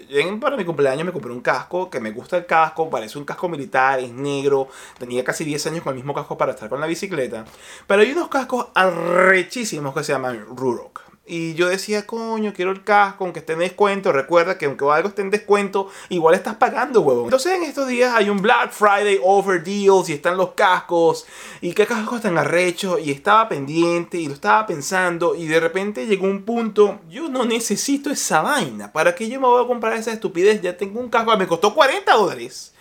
para 0.40 0.56
mi 0.56 0.64
cumpleaños 0.64 1.04
me 1.04 1.12
compré 1.12 1.32
un 1.32 1.40
casco, 1.40 1.90
que 1.90 2.00
me 2.00 2.10
gusta 2.10 2.36
el 2.36 2.46
casco, 2.46 2.88
parece 2.90 3.18
un 3.18 3.24
casco 3.24 3.48
militar, 3.48 4.00
es 4.00 4.12
negro, 4.12 4.68
tenía 4.98 5.24
casi 5.24 5.44
10 5.44 5.66
años 5.66 5.82
con 5.82 5.92
el 5.92 5.96
mismo 5.96 6.14
casco 6.14 6.36
para 6.36 6.52
estar 6.52 6.68
con 6.68 6.80
la 6.80 6.86
bicicleta, 6.86 7.44
pero 7.86 8.02
hay 8.02 8.12
unos 8.12 8.28
cascos 8.28 8.68
arrechísimos 8.74 9.94
que 9.94 10.04
se 10.04 10.12
llaman 10.12 10.46
Rurok. 10.56 11.08
Y 11.28 11.54
yo 11.54 11.68
decía, 11.68 12.06
coño, 12.06 12.52
quiero 12.54 12.70
el 12.70 12.82
casco, 12.82 13.24
aunque 13.24 13.40
esté 13.40 13.52
en 13.52 13.58
descuento. 13.60 14.12
Recuerda 14.12 14.56
que 14.56 14.64
aunque 14.64 14.84
algo 14.90 15.10
esté 15.10 15.22
en 15.22 15.30
descuento, 15.30 15.90
igual 16.08 16.34
estás 16.34 16.56
pagando, 16.56 17.02
huevón. 17.02 17.24
Entonces 17.24 17.52
en 17.52 17.64
estos 17.64 17.86
días 17.86 18.14
hay 18.14 18.30
un 18.30 18.40
Black 18.40 18.72
Friday 18.72 19.20
Over 19.22 19.62
Deals 19.62 20.08
y 20.08 20.14
están 20.14 20.36
los 20.36 20.52
cascos. 20.52 21.26
Y 21.60 21.74
qué 21.74 21.86
cascos 21.86 22.22
tan 22.22 22.38
arrechos. 22.38 22.98
Y 23.04 23.10
estaba 23.10 23.48
pendiente 23.48 24.18
y 24.18 24.26
lo 24.26 24.34
estaba 24.34 24.66
pensando. 24.66 25.34
Y 25.34 25.46
de 25.46 25.60
repente 25.60 26.06
llegó 26.06 26.26
un 26.26 26.42
punto, 26.42 27.00
yo 27.10 27.28
no 27.28 27.44
necesito 27.44 28.10
esa 28.10 28.40
vaina. 28.40 28.90
¿Para 28.92 29.14
qué 29.14 29.28
yo 29.28 29.40
me 29.40 29.46
voy 29.46 29.62
a 29.62 29.66
comprar 29.66 29.92
esa 29.92 30.12
estupidez? 30.12 30.62
Ya 30.62 30.76
tengo 30.76 30.98
un 30.98 31.10
casco, 31.10 31.36
me 31.36 31.46
costó 31.46 31.74
40 31.74 32.12
dólares. 32.14 32.72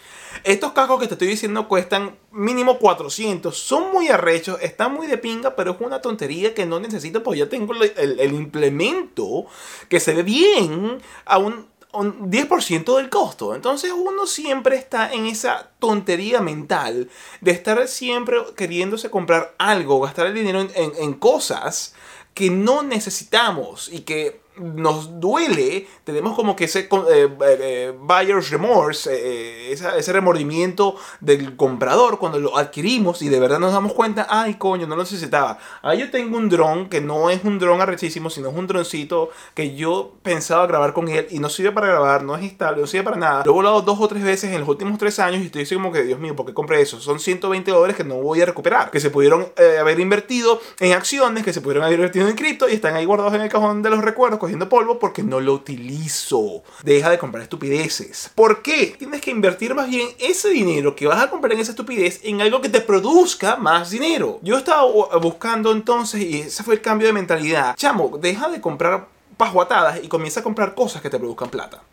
Estos 0.44 0.72
cascos 0.74 1.00
que 1.00 1.08
te 1.08 1.14
estoy 1.14 1.28
diciendo 1.28 1.68
cuestan 1.68 2.18
mínimo 2.32 2.78
400. 2.80 3.58
Son 3.58 3.92
muy 3.92 4.10
arrechos, 4.10 4.60
están 4.62 4.94
muy 4.94 5.08
de 5.08 5.18
pinga, 5.18 5.56
pero 5.56 5.72
es 5.72 5.78
una 5.82 6.02
tontería 6.02 6.54
que 6.54 6.66
no 6.66 6.80
necesito 6.80 7.24
porque 7.24 7.40
ya 7.40 7.50
tengo 7.50 7.74
el, 7.74 8.34
implemento 8.34 9.46
que 9.90 10.00
se 10.00 10.14
ve 10.14 10.24
bien 10.24 11.02
a 11.26 11.38
un, 11.38 11.68
10% 11.94 12.98
del 12.98 13.10
costo. 13.10 13.56
Entonces 13.56 13.92
uno 13.92 14.28
siempre 14.28 14.76
está 14.76 15.12
en 15.12 15.26
esa 15.26 15.72
tontería 15.80 16.42
mental 16.42 17.10
de 17.42 17.52
estar 17.52 17.88
siempre 17.88 18.38
queriéndose 18.56 19.10
comprar 19.10 19.56
algo, 19.58 20.02
gastar 20.02 20.28
el 20.28 20.36
dinero 20.36 20.68
en 20.76 21.14
cosas 21.14 21.96
que 22.36 22.52
no 22.52 22.84
necesitamos 22.84 23.90
y 23.92 24.02
que 24.02 24.42
nos 24.60 25.20
duele, 25.20 25.88
tenemos 26.04 26.36
como 26.36 26.56
que 26.56 26.66
ese 26.66 26.88
eh, 27.12 27.30
eh, 27.42 27.94
buyer's 28.00 28.50
remorse, 28.50 29.10
eh, 29.14 29.72
ese 29.72 30.14
remordimiento 30.14 30.96
del 31.20 31.56
comprador 31.56 32.20
cuando 32.20 32.40
lo 32.40 32.58
adquirimos 32.58 33.22
y 33.22 33.30
de 33.30 33.40
verdad 33.40 33.60
nos 33.60 33.74
damos 33.74 33.94
cuenta, 33.94 34.28
ay 34.30 34.56
coño, 34.56 34.88
no 34.88 34.96
lo 34.96 35.04
necesitaba. 35.04 35.58
Ahí 35.82 36.00
yo 36.00 36.12
tengo 36.12 36.38
un 36.38 36.50
dron 36.50 36.90
que 36.90 37.02
no 37.02 37.30
es 37.30 37.44
un 37.44 37.60
dron 37.60 37.82
arrechísimo, 37.82 38.30
sino 38.30 38.50
es 38.50 38.56
un 38.56 38.68
droncito 38.68 39.30
que 39.54 39.76
yo 39.76 40.16
pensaba 40.24 40.68
grabar 40.68 40.94
con 40.94 41.08
él 41.08 41.28
y 41.30 41.40
no 41.40 41.50
sirve 41.50 41.72
para 41.72 41.88
grabar, 41.88 42.24
no 42.24 42.36
es 42.36 42.44
estable, 42.44 42.82
no 42.82 42.88
sirve 42.88 43.04
para 43.04 43.18
nada. 43.18 43.44
Lo 43.46 43.52
he 43.52 43.56
volado 43.56 43.82
dos 43.82 44.00
o 44.00 44.08
tres 44.08 44.24
veces 44.24 44.52
en 44.52 44.60
los 44.60 44.70
últimos 44.70 44.98
tres 44.98 45.20
años 45.20 45.42
y 45.42 45.46
estoy 45.46 45.62
diciendo 45.62 45.84
como 45.84 45.94
que, 45.94 46.04
Dios 46.04 46.20
mío, 46.20 46.36
¿por 46.36 46.46
qué 46.46 46.54
compré 46.54 46.82
eso? 46.82 47.00
Son 47.00 47.20
120 47.20 47.72
dólares 47.72 47.96
que 47.96 48.04
no 48.04 48.16
voy 48.16 48.42
a 48.42 48.46
recuperar, 48.46 48.92
que 48.92 49.00
se 49.00 49.10
pudieron 49.10 49.48
haber 49.80 50.00
invertido 50.00 50.60
en 50.80 50.94
acciones, 50.94 51.44
que 51.44 51.54
se 51.54 51.62
pudieron 51.62 51.84
haber 51.84 51.96
invertido 51.96 52.28
en 52.28 52.36
cripto 52.36 52.70
y 52.70 52.74
están 52.74 52.96
ahí 52.96 53.06
guardados 53.06 53.34
en 53.34 53.42
el 53.42 53.50
cajón 53.50 53.82
de 53.82 53.90
los 53.90 54.04
recuerdos 54.04 54.40
cogiendo 54.48 54.70
polvo 54.70 54.98
porque 54.98 55.24
no 55.24 55.42
lo 55.42 55.54
utilizo. 55.54 56.64
Deja 56.82 57.10
de 57.10 57.18
comprar 57.18 57.44
estupideces. 57.44 58.32
¿Por 58.34 58.62
qué? 58.62 58.96
Tienes 58.98 59.20
que 59.20 59.30
invertir 59.30 59.76
más 59.76 59.90
bien 59.90 60.08
ese 60.20 60.50
dinero 60.50 60.96
que 60.96 61.06
vas 61.06 61.22
a 61.22 61.30
comprar 61.30 61.52
en 61.52 61.60
esa 61.60 61.72
estupidez 61.72 62.22
en 62.24 62.40
algo 62.42 62.62
que 62.62 62.70
te 62.70 62.80
produzca 62.80 63.58
más 63.58 63.90
dinero. 63.90 64.40
Yo 64.42 64.58
estaba 64.58 64.86
buscando 65.20 65.74
entonces, 65.74 66.22
y 66.22 66.40
ese 66.40 66.64
fue 66.64 66.76
el 66.76 66.82
cambio 66.82 67.08
de 67.08 67.14
mentalidad. 67.14 67.76
Chamo, 67.76 68.18
deja 68.18 68.48
de 68.48 68.62
comprar 68.62 69.10
pajuatadas 69.36 70.00
y 70.02 70.08
comienza 70.08 70.40
a 70.40 70.44
comprar 70.44 70.74
cosas 70.74 71.02
que 71.02 71.10
te 71.10 71.20
produzcan 71.20 71.50
plata. 71.50 71.84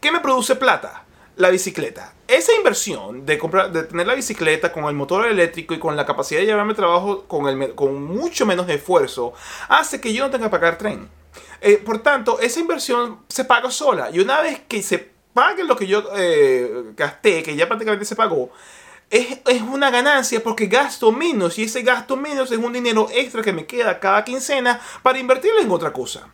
¿Qué 0.00 0.10
me 0.10 0.18
produce 0.18 0.56
plata? 0.56 1.04
la 1.36 1.48
bicicleta. 1.48 2.12
Esa 2.28 2.52
inversión 2.54 3.24
de, 3.24 3.38
comprar, 3.38 3.72
de 3.72 3.84
tener 3.84 4.06
la 4.06 4.14
bicicleta 4.14 4.72
con 4.72 4.84
el 4.84 4.94
motor 4.94 5.26
eléctrico 5.26 5.72
y 5.72 5.78
con 5.78 5.96
la 5.96 6.04
capacidad 6.04 6.40
de 6.40 6.46
llevarme 6.46 6.74
trabajo 6.74 7.22
con, 7.22 7.48
el, 7.48 7.74
con 7.74 8.02
mucho 8.02 8.44
menos 8.44 8.68
esfuerzo 8.68 9.32
hace 9.68 10.00
que 10.00 10.12
yo 10.12 10.24
no 10.24 10.30
tenga 10.30 10.46
que 10.46 10.50
pagar 10.50 10.76
tren. 10.76 11.08
Eh, 11.60 11.76
por 11.76 12.02
tanto, 12.02 12.40
esa 12.40 12.60
inversión 12.60 13.20
se 13.28 13.44
paga 13.44 13.70
sola. 13.70 14.10
Y 14.12 14.20
una 14.20 14.40
vez 14.40 14.60
que 14.66 14.82
se 14.82 15.10
pague 15.34 15.64
lo 15.64 15.76
que 15.76 15.86
yo 15.86 16.04
eh, 16.16 16.92
gasté, 16.96 17.42
que 17.42 17.56
ya 17.56 17.66
prácticamente 17.68 18.04
se 18.04 18.16
pagó, 18.16 18.50
es, 19.10 19.38
es, 19.46 19.62
una 19.62 19.90
ganancia 19.90 20.42
porque 20.42 20.66
gasto 20.66 21.12
menos. 21.12 21.58
Y 21.58 21.64
ese 21.64 21.82
gasto 21.82 22.16
menos 22.16 22.50
es 22.50 22.58
un 22.58 22.72
dinero 22.72 23.08
extra 23.12 23.42
que 23.42 23.52
me 23.52 23.66
queda 23.66 24.00
cada 24.00 24.24
quincena 24.24 24.80
para 25.02 25.18
invertirlo 25.18 25.60
en 25.60 25.70
otra 25.70 25.92
cosa. 25.92 26.28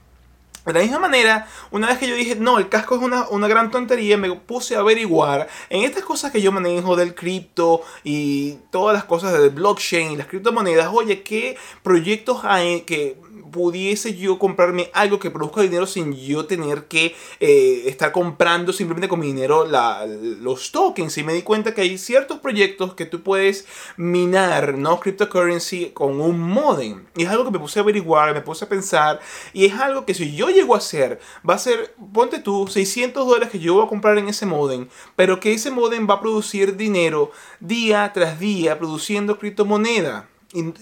De 0.67 0.73
la 0.73 0.81
misma 0.81 0.99
manera, 0.99 1.47
una 1.71 1.87
vez 1.87 1.99
que 1.99 2.09
yo 2.09 2.17
dije, 2.17 2.35
no, 2.35 2.59
el 2.59 2.69
casco 2.69 2.97
es 2.97 3.01
una, 3.01 3.29
una, 3.29 3.47
gran 3.47 3.71
tontería, 3.71 4.17
me 4.17 4.33
puse 4.33 4.75
a 4.75 4.81
averiguar 4.81 5.47
en 5.71 5.85
estas 5.85 6.03
cosas 6.03 6.33
que 6.33 6.43
yo 6.43 6.51
manejo 6.51 6.97
del 6.97 7.15
cripto 7.15 7.83
y 8.03 8.55
todas 8.73 8.93
las 8.93 9.05
cosas 9.05 9.33
del 9.33 9.51
blockchain 9.51 10.11
y 10.11 10.17
las 10.17 10.27
criptomonedas, 10.27 10.89
oye, 10.93 11.23
¿qué 11.23 11.57
proyectos 11.85 12.41
hay 12.43 12.81
que 12.81 13.17
pudiese 13.51 14.17
yo 14.17 14.39
comprarme 14.39 14.91
algo 14.93 15.19
que 15.19 15.31
produzca 15.31 15.63
dinero 15.63 15.87
sin 15.87 16.15
yo 16.15 16.47
tener 16.47 16.85
que 16.85 17.15
eh, 17.41 17.85
estar 17.87 18.13
comprando 18.13 18.73
simplemente 18.73 19.09
con 19.09 19.21
mi 19.21 19.27
dinero 19.27 19.67
los 19.67 20.73
tokens. 20.73 21.17
Y 21.19 21.25
me 21.25 21.35
di 21.35 21.43
cuenta 21.43 21.75
que 21.75 21.83
hay 21.83 21.99
ciertos 21.99 22.39
proyectos 22.41 22.95
que 22.95 23.07
tú 23.07 23.23
puedes 23.23 23.67
minar, 23.97 24.77
¿no? 24.77 25.01
Cryptocurrency 25.01 25.91
con 25.91 26.21
un 26.21 26.41
modem. 26.41 27.07
Y 27.17 27.25
es 27.25 27.29
algo 27.29 27.45
que 27.45 27.51
me 27.51 27.59
puse 27.59 27.79
a 27.79 27.83
averiguar, 27.83 28.35
me 28.35 28.41
puse 28.41 28.65
a 28.65 28.69
pensar. 28.69 29.21
Y 29.53 29.65
es 29.67 29.75
algo 29.75 30.05
que 30.05 30.15
si 30.15 30.35
yo 30.35 30.49
llego 30.51 30.75
a 30.75 30.79
hacer, 30.79 31.21
va 31.49 31.55
a 31.55 31.59
ser, 31.59 31.95
ponte 32.13 32.39
tú, 32.39 32.67
600 32.67 33.27
dólares 33.27 33.51
que 33.51 33.59
yo 33.59 33.75
voy 33.75 33.85
a 33.85 33.89
comprar 33.89 34.19
en 34.19 34.29
ese 34.29 34.47
modem. 34.47 34.89
Pero 35.15 35.41
que 35.41 35.53
ese 35.53 35.71
modem 35.71 36.09
va 36.09 36.15
a 36.15 36.21
producir 36.21 36.77
dinero 36.77 37.31
día 37.61 38.11
tras 38.13 38.39
día 38.39 38.79
produciendo 38.79 39.39
criptomoneda 39.39 40.29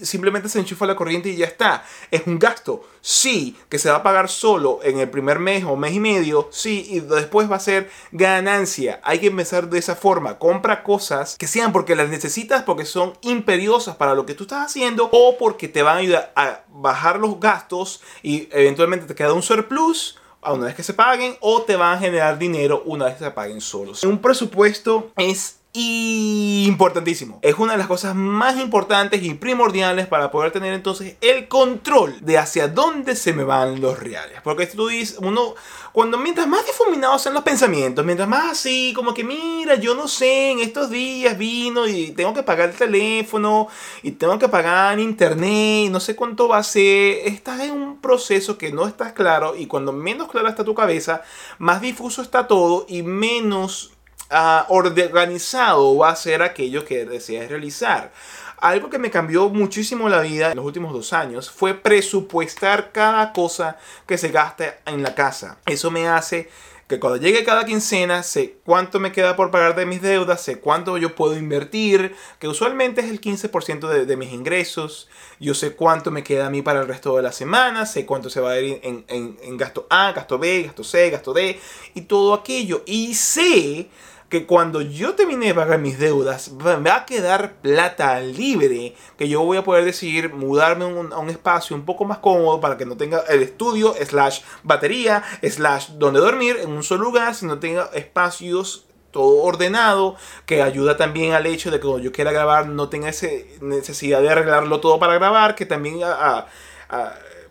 simplemente 0.01 0.49
se 0.49 0.59
enchufa 0.59 0.85
la 0.85 0.95
corriente 0.95 1.29
y 1.29 1.37
ya 1.37 1.45
está. 1.45 1.83
Es 2.11 2.27
un 2.27 2.39
gasto, 2.39 2.83
sí, 3.01 3.57
que 3.69 3.79
se 3.79 3.89
va 3.89 3.97
a 3.97 4.03
pagar 4.03 4.29
solo 4.29 4.79
en 4.83 4.99
el 4.99 5.09
primer 5.09 5.39
mes 5.39 5.63
o 5.63 5.75
mes 5.75 5.93
y 5.93 5.99
medio, 5.99 6.47
sí, 6.51 6.87
y 6.89 6.99
después 6.99 7.49
va 7.49 7.57
a 7.57 7.59
ser 7.59 7.89
ganancia. 8.11 8.99
Hay 9.03 9.19
que 9.19 9.27
empezar 9.27 9.69
de 9.69 9.79
esa 9.79 9.95
forma. 9.95 10.37
Compra 10.37 10.83
cosas 10.83 11.35
que 11.37 11.47
sean 11.47 11.71
porque 11.71 11.95
las 11.95 12.09
necesitas, 12.09 12.63
porque 12.63 12.85
son 12.85 13.13
imperiosas 13.21 13.95
para 13.95 14.15
lo 14.15 14.25
que 14.25 14.33
tú 14.35 14.43
estás 14.43 14.65
haciendo 14.65 15.09
o 15.11 15.37
porque 15.37 15.67
te 15.67 15.81
van 15.81 15.97
a 15.97 15.99
ayudar 15.99 16.33
a 16.35 16.61
bajar 16.69 17.19
los 17.19 17.39
gastos 17.39 18.01
y 18.21 18.47
eventualmente 18.51 19.05
te 19.05 19.15
queda 19.15 19.33
un 19.33 19.43
surplus 19.43 20.19
una 20.53 20.67
vez 20.67 20.75
que 20.75 20.83
se 20.83 20.93
paguen 20.93 21.35
o 21.39 21.63
te 21.63 21.75
van 21.75 21.97
a 21.97 21.99
generar 21.99 22.37
dinero 22.37 22.83
una 22.85 23.05
vez 23.05 23.15
que 23.15 23.23
se 23.23 23.31
paguen 23.31 23.61
solos. 23.61 24.03
Un 24.03 24.19
presupuesto 24.19 25.11
es 25.17 25.59
importantísimo. 25.75 27.39
Es 27.41 27.55
una 27.55 27.73
de 27.73 27.77
las 27.77 27.87
cosas 27.87 28.15
más 28.15 28.57
importantes 28.57 29.23
y 29.23 29.33
primordiales 29.33 30.07
para 30.07 30.31
poder 30.31 30.51
tener 30.51 30.73
entonces 30.73 31.15
el 31.21 31.47
control 31.47 32.15
de 32.21 32.37
hacia 32.37 32.67
dónde 32.67 33.15
se 33.15 33.33
me 33.33 33.43
van 33.43 33.81
los 33.81 33.99
reales. 33.99 34.39
Porque 34.43 34.67
tú 34.67 34.87
dices, 34.87 35.17
uno, 35.21 35.55
cuando 35.91 36.17
mientras 36.17 36.47
más 36.47 36.65
difuminados 36.65 37.21
sean 37.21 37.35
los 37.35 37.43
pensamientos, 37.43 38.05
mientras 38.05 38.27
más 38.27 38.51
así, 38.51 38.93
como 38.95 39.13
que 39.13 39.23
mira, 39.23 39.75
yo 39.75 39.95
no 39.95 40.07
sé, 40.07 40.51
en 40.51 40.59
estos 40.59 40.89
días 40.89 41.37
vino 41.37 41.87
y 41.87 42.11
tengo 42.11 42.33
que 42.33 42.43
pagar 42.43 42.69
el 42.69 42.75
teléfono 42.75 43.67
y 44.03 44.11
tengo 44.11 44.37
que 44.39 44.49
pagar 44.49 44.99
internet, 44.99 45.85
y 45.85 45.89
no 45.89 45.99
sé 45.99 46.15
cuánto 46.15 46.47
va 46.47 46.57
a 46.57 46.63
ser. 46.63 47.19
Estás 47.25 47.61
en 47.61 47.71
un 47.71 48.01
proceso 48.01 48.57
que 48.57 48.71
no 48.71 48.87
estás 48.87 49.13
claro 49.13 49.55
y 49.55 49.67
cuando 49.67 49.91
menos 49.91 50.29
clara 50.29 50.49
está 50.49 50.63
tu 50.63 50.75
cabeza, 50.75 51.21
más 51.57 51.81
difuso 51.81 52.21
está 52.21 52.47
todo 52.47 52.85
y 52.87 53.03
menos 53.03 53.94
uh, 54.31 54.73
organizado 54.73 55.97
va 55.97 56.09
a 56.09 56.15
ser 56.15 56.41
aquello 56.41 56.85
que 56.85 57.05
deseas 57.05 57.49
realizar. 57.49 58.11
Algo 58.57 58.89
que 58.89 58.97
me 58.97 59.11
cambió 59.11 59.49
muchísimo 59.49 60.09
la 60.09 60.21
vida 60.21 60.51
en 60.51 60.57
los 60.57 60.65
últimos 60.65 60.93
dos 60.93 61.13
años 61.13 61.51
fue 61.51 61.73
presupuestar 61.73 62.91
cada 62.91 63.33
cosa 63.33 63.77
que 64.07 64.17
se 64.17 64.29
gasta 64.29 64.77
en 64.85 65.03
la 65.03 65.13
casa. 65.13 65.57
Eso 65.65 65.91
me 65.91 66.07
hace 66.07 66.49
que 66.87 66.99
cuando 66.99 67.17
llegue 67.17 67.43
cada 67.43 67.65
quincena 67.65 68.21
sé 68.21 68.57
cuánto 68.63 68.99
me 68.99 69.11
queda 69.11 69.35
por 69.35 69.49
pagar 69.49 69.75
de 69.75 69.87
mis 69.87 70.01
deudas, 70.01 70.41
sé 70.41 70.59
cuánto 70.59 70.97
yo 70.97 71.15
puedo 71.15 71.35
invertir, 71.35 72.15
que 72.39 72.47
usualmente 72.47 73.01
es 73.01 73.09
el 73.09 73.19
15% 73.19 74.05
de, 74.05 74.17
mis 74.17 74.31
ingresos, 74.31 75.09
yo 75.39 75.55
sé 75.55 75.75
cuánto 75.75 76.11
me 76.11 76.23
queda 76.23 76.45
a 76.45 76.49
mí 76.51 76.61
para 76.61 76.81
el 76.81 76.87
resto 76.87 77.15
de 77.17 77.23
la 77.23 77.31
semana, 77.31 77.87
sé 77.87 78.05
cuánto 78.05 78.29
se 78.29 78.39
va 78.39 78.51
a 78.51 78.59
ir 78.59 78.79
en, 78.83 79.03
en 79.07 79.57
gasto 79.57 79.87
A, 79.89 80.11
gasto 80.11 80.37
B, 80.37 80.63
gasto 80.63 80.83
C, 80.83 81.09
gasto 81.09 81.33
D 81.33 81.59
y 81.95 82.01
todo 82.01 82.35
aquello. 82.35 82.83
Y 82.85 83.15
sé 83.15 83.89
que 84.39 84.45
cuando 84.45 84.81
yo 84.81 85.15
termine 85.15 85.47
de 85.47 85.53
pagar 85.53 85.79
mis 85.79 85.97
deudas, 85.97 86.51
me 86.51 86.89
va 86.89 86.95
a 86.97 87.05
quedar 87.05 87.53
plata 87.61 88.19
libre, 88.19 88.93
que 89.17 89.29
yo 89.29 89.41
voy 89.43 89.57
a 89.57 89.63
poder 89.63 89.85
decidir 89.85 90.33
mudarme 90.33 90.83
a 90.83 90.87
un, 90.87 91.29
espacio 91.29 91.73
un 91.73 91.85
poco 91.85 92.03
más 92.03 92.17
cómodo 92.17 92.59
para 92.59 92.75
que 92.75 92.85
no 92.85 92.97
tenga 92.97 93.19
el 93.29 93.41
estudio, 93.41 93.95
slash 94.03 94.41
batería, 94.63 95.23
slash 95.41 95.91
donde 95.91 96.19
dormir 96.19 96.57
en 96.61 96.69
un 96.71 96.83
solo 96.83 97.05
lugar, 97.05 97.33
sino 97.33 97.59
tenga 97.59 97.89
espacios 97.93 98.85
todo 99.11 99.43
ordenado, 99.43 100.17
que 100.45 100.61
ayuda 100.61 100.97
también 100.97 101.31
al 101.31 101.45
hecho 101.45 101.71
de 101.71 101.79
que 101.79 101.87
cuando 101.87 102.03
yo 102.03 102.11
quiera 102.11 102.33
grabar 102.33 102.67
no 102.67 102.89
tenga 102.89 103.07
esa 103.07 103.27
necesidad 103.61 104.21
de 104.21 104.29
arreglarlo 104.29 104.81
todo 104.81 104.99
para 104.99 105.13
grabar, 105.13 105.55
que 105.55 105.65
también 105.65 106.01
a 106.03 106.45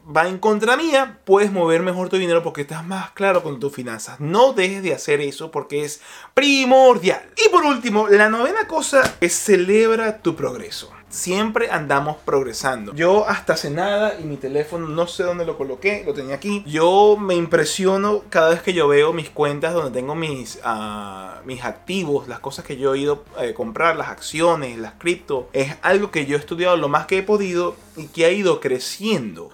va 0.05 0.29
en 0.29 0.39
contra 0.39 0.77
mía, 0.77 1.19
puedes 1.25 1.53
mover 1.53 1.83
mejor 1.83 2.09
tu 2.09 2.17
dinero 2.17 2.43
porque 2.43 2.63
estás 2.63 2.87
más 2.87 3.11
claro 3.13 3.43
con 3.43 3.61
tus 3.61 3.73
finanzas. 3.73 4.21
No 4.21 4.53
dejes 4.53 4.83
de 4.83 4.95
hacer 4.95 5.21
eso 5.21 5.51
porque 5.51 5.85
es 5.85 6.01
primordial. 6.35 7.23
Y 7.45 7.49
por 7.51 7.65
último, 7.65 8.09
la 8.09 8.29
novena 8.29 8.67
cosa 8.67 9.17
es 9.21 9.35
celebra 9.35 10.19
tu 10.19 10.37
progreso. 10.37 10.91
Siempre 11.09 11.71
andamos 11.71 12.17
progresando. 12.25 12.93
Yo 12.93 13.29
hasta 13.29 13.53
hace 13.53 13.71
nada 13.71 14.19
y 14.19 14.25
mi 14.25 14.37
teléfono 14.37 14.89
no 14.89 15.07
sé 15.07 15.23
dónde 15.23 15.45
lo 15.45 15.57
coloqué, 15.57 16.03
lo 16.05 16.13
tenía 16.13 16.35
aquí. 16.35 16.65
Yo 16.67 17.17
me 17.17 17.37
impresiono 17.37 18.25
cada 18.31 18.51
vez 18.51 18.63
que 18.63 18.73
yo 18.73 18.89
veo 18.89 19.13
mis 19.13 19.31
cuentas 19.31 19.75
donde 19.75 19.93
tengo 19.93 20.17
mis, 20.17 20.59
uh, 20.65 21.47
mis 21.47 21.65
activos, 21.65 22.27
las 22.27 22.41
cosas 22.41 22.65
que 22.65 22.77
yo 22.77 22.95
he 22.95 22.99
ido 22.99 23.25
a 23.37 23.45
eh, 23.45 23.55
comprar, 23.55 23.95
las 23.95 24.09
acciones, 24.09 24.77
las 24.77 24.95
cripto. 24.95 25.49
Es 25.53 25.77
algo 25.83 26.11
que 26.11 26.27
yo 26.27 26.37
he 26.37 26.41
estudiado 26.41 26.77
lo 26.77 26.89
más 26.89 27.07
que 27.07 27.19
he 27.19 27.23
podido 27.23 27.77
y 27.97 28.09
que 28.09 28.25
ha 28.25 28.33
ido 28.33 28.59
creciendo 28.59 29.51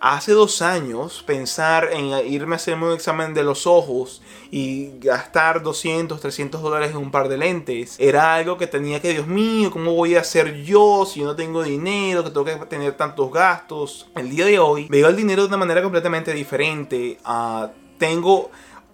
hace 0.00 0.32
dos 0.32 0.62
años 0.62 1.22
pensar 1.26 1.90
en 1.92 2.06
irme 2.26 2.54
a 2.54 2.56
hacerme 2.56 2.86
un 2.86 2.94
examen 2.94 3.34
de 3.34 3.44
los 3.44 3.66
ojos 3.66 4.22
y 4.50 4.98
gastar 4.98 5.62
200, 5.62 6.20
300 6.20 6.62
dólares 6.62 6.90
en 6.90 6.96
un 6.96 7.10
par 7.10 7.28
de 7.28 7.36
lentes 7.36 7.96
era 7.98 8.34
algo 8.34 8.56
que 8.56 8.66
tenía 8.66 9.00
que, 9.00 9.12
Dios 9.12 9.26
mío, 9.26 9.70
¿cómo 9.70 9.94
voy 9.94 10.16
a 10.16 10.20
hacer 10.20 10.62
yo 10.62 11.06
si 11.06 11.20
yo 11.20 11.26
no 11.26 11.36
tengo 11.36 11.62
dinero, 11.62 12.24
que 12.24 12.30
tengo 12.30 12.44
que 12.44 12.66
tener 12.66 12.96
tantos 12.96 13.30
gastos? 13.30 14.08
El 14.16 14.30
día 14.30 14.46
de 14.46 14.58
hoy 14.58 14.86
veo 14.88 15.08
el 15.08 15.16
dinero 15.16 15.42
de 15.42 15.48
una 15.48 15.58
manera 15.58 15.82
completamente 15.82 16.32
diferente. 16.32 17.18
Uh, 17.26 17.68
tengo 17.98 18.50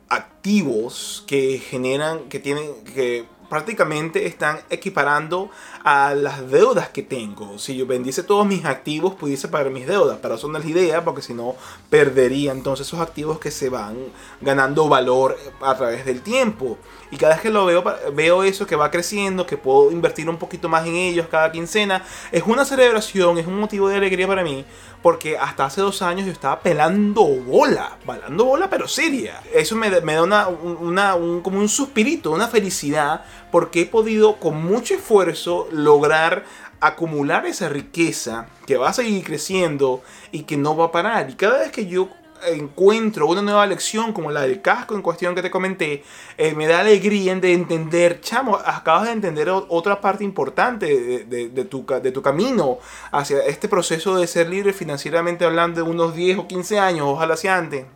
activos 0.08 1.24
que 1.26 1.58
generan, 1.58 2.28
que 2.28 2.38
tienen, 2.38 2.84
que 2.84 3.26
prácticamente 3.48 4.26
están 4.26 4.60
equiparando 4.70 5.50
a 5.84 6.14
las 6.14 6.50
deudas 6.50 6.88
que 6.88 7.02
tengo. 7.02 7.58
Si 7.58 7.76
yo 7.76 7.86
vendiese 7.86 8.22
todos 8.22 8.46
mis 8.46 8.64
activos, 8.64 9.14
pudiese 9.14 9.48
pagar 9.48 9.70
mis 9.70 9.86
deudas, 9.86 10.18
pero 10.20 10.34
eso 10.34 10.48
no 10.48 10.58
es 10.58 10.64
la 10.64 10.70
idea, 10.70 11.04
porque 11.04 11.22
si 11.22 11.34
no, 11.34 11.54
perdería 11.90 12.52
entonces 12.52 12.86
esos 12.86 13.00
activos 13.00 13.38
que 13.38 13.50
se 13.50 13.68
van 13.68 13.96
ganando 14.40 14.88
valor 14.88 15.36
a 15.60 15.76
través 15.76 16.04
del 16.04 16.22
tiempo. 16.22 16.78
Y 17.10 17.16
cada 17.16 17.34
vez 17.34 17.42
que 17.42 17.50
lo 17.50 17.64
veo, 17.66 17.84
veo 18.14 18.42
eso 18.42 18.66
que 18.66 18.74
va 18.74 18.90
creciendo, 18.90 19.46
que 19.46 19.56
puedo 19.56 19.92
invertir 19.92 20.28
un 20.28 20.38
poquito 20.38 20.68
más 20.68 20.86
en 20.86 20.96
ellos 20.96 21.28
cada 21.30 21.52
quincena. 21.52 22.02
Es 22.32 22.42
una 22.44 22.64
celebración, 22.64 23.38
es 23.38 23.46
un 23.46 23.60
motivo 23.60 23.88
de 23.88 23.96
alegría 23.96 24.26
para 24.26 24.42
mí, 24.42 24.64
porque 25.02 25.38
hasta 25.38 25.66
hace 25.66 25.80
dos 25.80 26.02
años 26.02 26.26
yo 26.26 26.32
estaba 26.32 26.60
pelando 26.60 27.24
bola, 27.24 27.96
balando 28.04 28.44
bola, 28.44 28.68
pero 28.68 28.88
seria. 28.88 29.40
Eso 29.54 29.76
me, 29.76 29.88
da 29.88 30.22
una, 30.22 30.48
una, 30.48 31.14
un, 31.14 31.42
como 31.42 31.60
un 31.60 31.68
suspirito, 31.68 32.32
una 32.32 32.48
felicidad, 32.48 33.24
porque 33.56 33.80
he 33.80 33.86
podido 33.86 34.36
con 34.36 34.62
mucho 34.62 34.92
esfuerzo 34.92 35.66
lograr 35.72 36.44
acumular 36.78 37.46
esa 37.46 37.70
riqueza 37.70 38.48
que 38.66 38.76
va 38.76 38.90
a 38.90 38.92
seguir 38.92 39.24
creciendo 39.24 40.02
y 40.30 40.42
que 40.42 40.58
no 40.58 40.76
va 40.76 40.84
a 40.84 40.92
parar. 40.92 41.30
Y 41.30 41.36
cada 41.36 41.60
vez 41.60 41.72
que 41.72 41.86
yo 41.86 42.10
encuentro 42.46 43.26
una 43.26 43.40
nueva 43.40 43.66
lección 43.66 44.12
como 44.12 44.30
la 44.30 44.42
del 44.42 44.60
casco 44.60 44.94
en 44.94 45.00
cuestión 45.00 45.34
que 45.34 45.40
te 45.40 45.50
comenté, 45.50 46.04
eh, 46.36 46.54
me 46.54 46.66
da 46.66 46.80
alegría 46.80 47.34
de 47.36 47.54
entender, 47.54 48.20
chamo, 48.20 48.56
acabas 48.62 49.04
de 49.04 49.12
entender 49.12 49.48
otra 49.48 50.02
parte 50.02 50.22
importante 50.22 51.24
de, 51.24 51.64
tu, 51.64 51.86
de 51.86 52.12
tu 52.12 52.20
camino 52.20 52.76
hacia 53.10 53.38
este 53.46 53.68
proceso 53.68 54.18
de 54.18 54.26
ser 54.26 54.50
libre 54.50 54.74
financieramente 54.74 55.46
hablando 55.46 55.82
de 55.82 55.90
unos 55.90 56.14
10 56.14 56.40
o 56.40 56.46
15 56.46 56.78
años, 56.78 57.06
ojalá 57.08 57.38
sea 57.38 57.56
antes, 57.56 57.86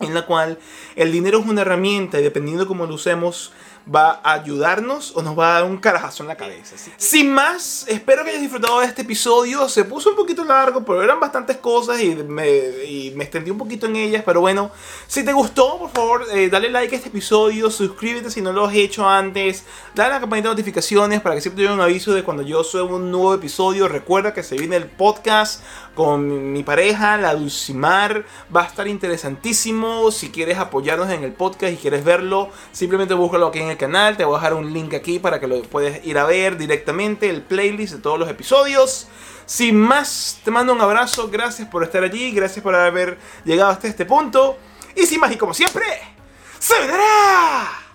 en 0.00 0.12
la 0.12 0.26
cual 0.26 0.58
el 0.96 1.12
dinero 1.12 1.38
es 1.38 1.46
una 1.46 1.62
herramienta 1.62 2.18
y 2.18 2.24
dependiendo 2.24 2.66
cómo 2.66 2.84
lo 2.86 2.94
usemos, 2.94 3.52
va 3.92 4.20
a 4.22 4.34
ayudarnos 4.34 5.16
o 5.16 5.22
nos 5.22 5.38
va 5.38 5.50
a 5.50 5.60
dar 5.60 5.64
un 5.64 5.78
carajazo 5.78 6.22
en 6.22 6.28
la 6.28 6.36
cabeza. 6.36 6.76
Sin 6.96 7.32
más, 7.32 7.86
espero 7.88 8.24
que 8.24 8.30
hayas 8.30 8.42
disfrutado 8.42 8.80
de 8.80 8.86
este 8.86 9.02
episodio. 9.02 9.68
Se 9.68 9.84
puso 9.84 10.10
un 10.10 10.16
poquito 10.16 10.44
largo, 10.44 10.84
pero 10.84 11.02
eran 11.02 11.20
bastantes 11.20 11.56
cosas 11.58 12.00
y 12.00 12.14
me, 12.14 12.48
extendí 13.22 13.50
un 13.50 13.58
poquito 13.58 13.86
en 13.86 13.96
ellas. 13.96 14.22
Pero 14.24 14.40
bueno, 14.40 14.70
si 15.06 15.24
te 15.24 15.32
gustó, 15.32 15.78
por 15.78 15.90
favor, 15.90 16.26
eh, 16.32 16.48
dale 16.48 16.70
like 16.70 16.94
a 16.94 16.98
este 16.98 17.08
episodio, 17.08 17.70
suscríbete 17.70 18.30
si 18.30 18.40
no 18.40 18.52
lo 18.52 18.66
has 18.66 18.74
hecho 18.74 19.08
antes, 19.08 19.64
dale 19.94 20.14
la 20.14 20.20
campanita 20.20 20.48
de 20.48 20.54
notificaciones 20.54 21.20
para 21.20 21.34
que 21.34 21.40
siempre 21.40 21.64
te 21.64 21.72
un 21.72 21.80
aviso 21.80 22.14
de 22.14 22.22
cuando 22.22 22.42
yo 22.42 22.64
subo 22.64 22.96
un 22.96 23.10
nuevo 23.10 23.34
episodio. 23.34 23.88
Recuerda 23.88 24.34
que 24.34 24.42
se 24.42 24.56
viene 24.56 24.76
el 24.76 24.86
podcast 24.86 25.62
con 25.94 26.52
mi 26.52 26.62
pareja, 26.62 27.16
la 27.16 27.34
Dulcimar. 27.34 28.24
Va 28.54 28.62
a 28.62 28.66
estar 28.66 28.86
interesantísimo. 28.86 30.10
Si 30.10 30.30
quieres 30.30 30.58
apoyarnos 30.58 31.10
en 31.10 31.24
el 31.24 31.32
podcast 31.32 31.72
y 31.72 31.76
quieres 31.76 32.04
verlo, 32.04 32.50
simplemente 32.72 33.14
búscalo 33.14 33.48
aquí 33.48 33.60
en 33.60 33.70
el 33.70 33.76
canal. 33.78 34.18
Te 34.18 34.24
voy 34.24 34.34
a 34.34 34.38
dejar 34.38 34.54
un 34.54 34.72
link 34.72 34.92
aquí 34.92 35.18
para 35.18 35.40
que 35.40 35.46
lo 35.46 35.62
puedas 35.62 36.04
ir 36.04 36.18
a 36.18 36.24
ver 36.24 36.58
directamente, 36.58 37.30
el 37.30 37.42
playlist 37.42 37.94
de 37.94 38.00
todos 38.00 38.18
los 38.18 38.28
episodios. 38.28 39.08
Sin 39.46 39.80
más, 39.80 40.40
te 40.44 40.50
mando 40.50 40.74
un 40.74 40.80
abrazo. 40.82 41.30
Gracias 41.30 41.66
por 41.68 41.82
estar 41.82 42.02
allí. 42.02 42.32
Gracias 42.32 42.62
por 42.62 42.74
haber 42.74 43.18
llegado 43.44 43.70
hasta 43.70 43.88
este 43.88 44.04
punto. 44.04 44.58
Y 44.94 45.06
sin 45.06 45.20
más, 45.20 45.32
y 45.32 45.36
como 45.36 45.54
siempre, 45.54 45.86
¡se 46.58 46.78
vendrá! 46.78 47.87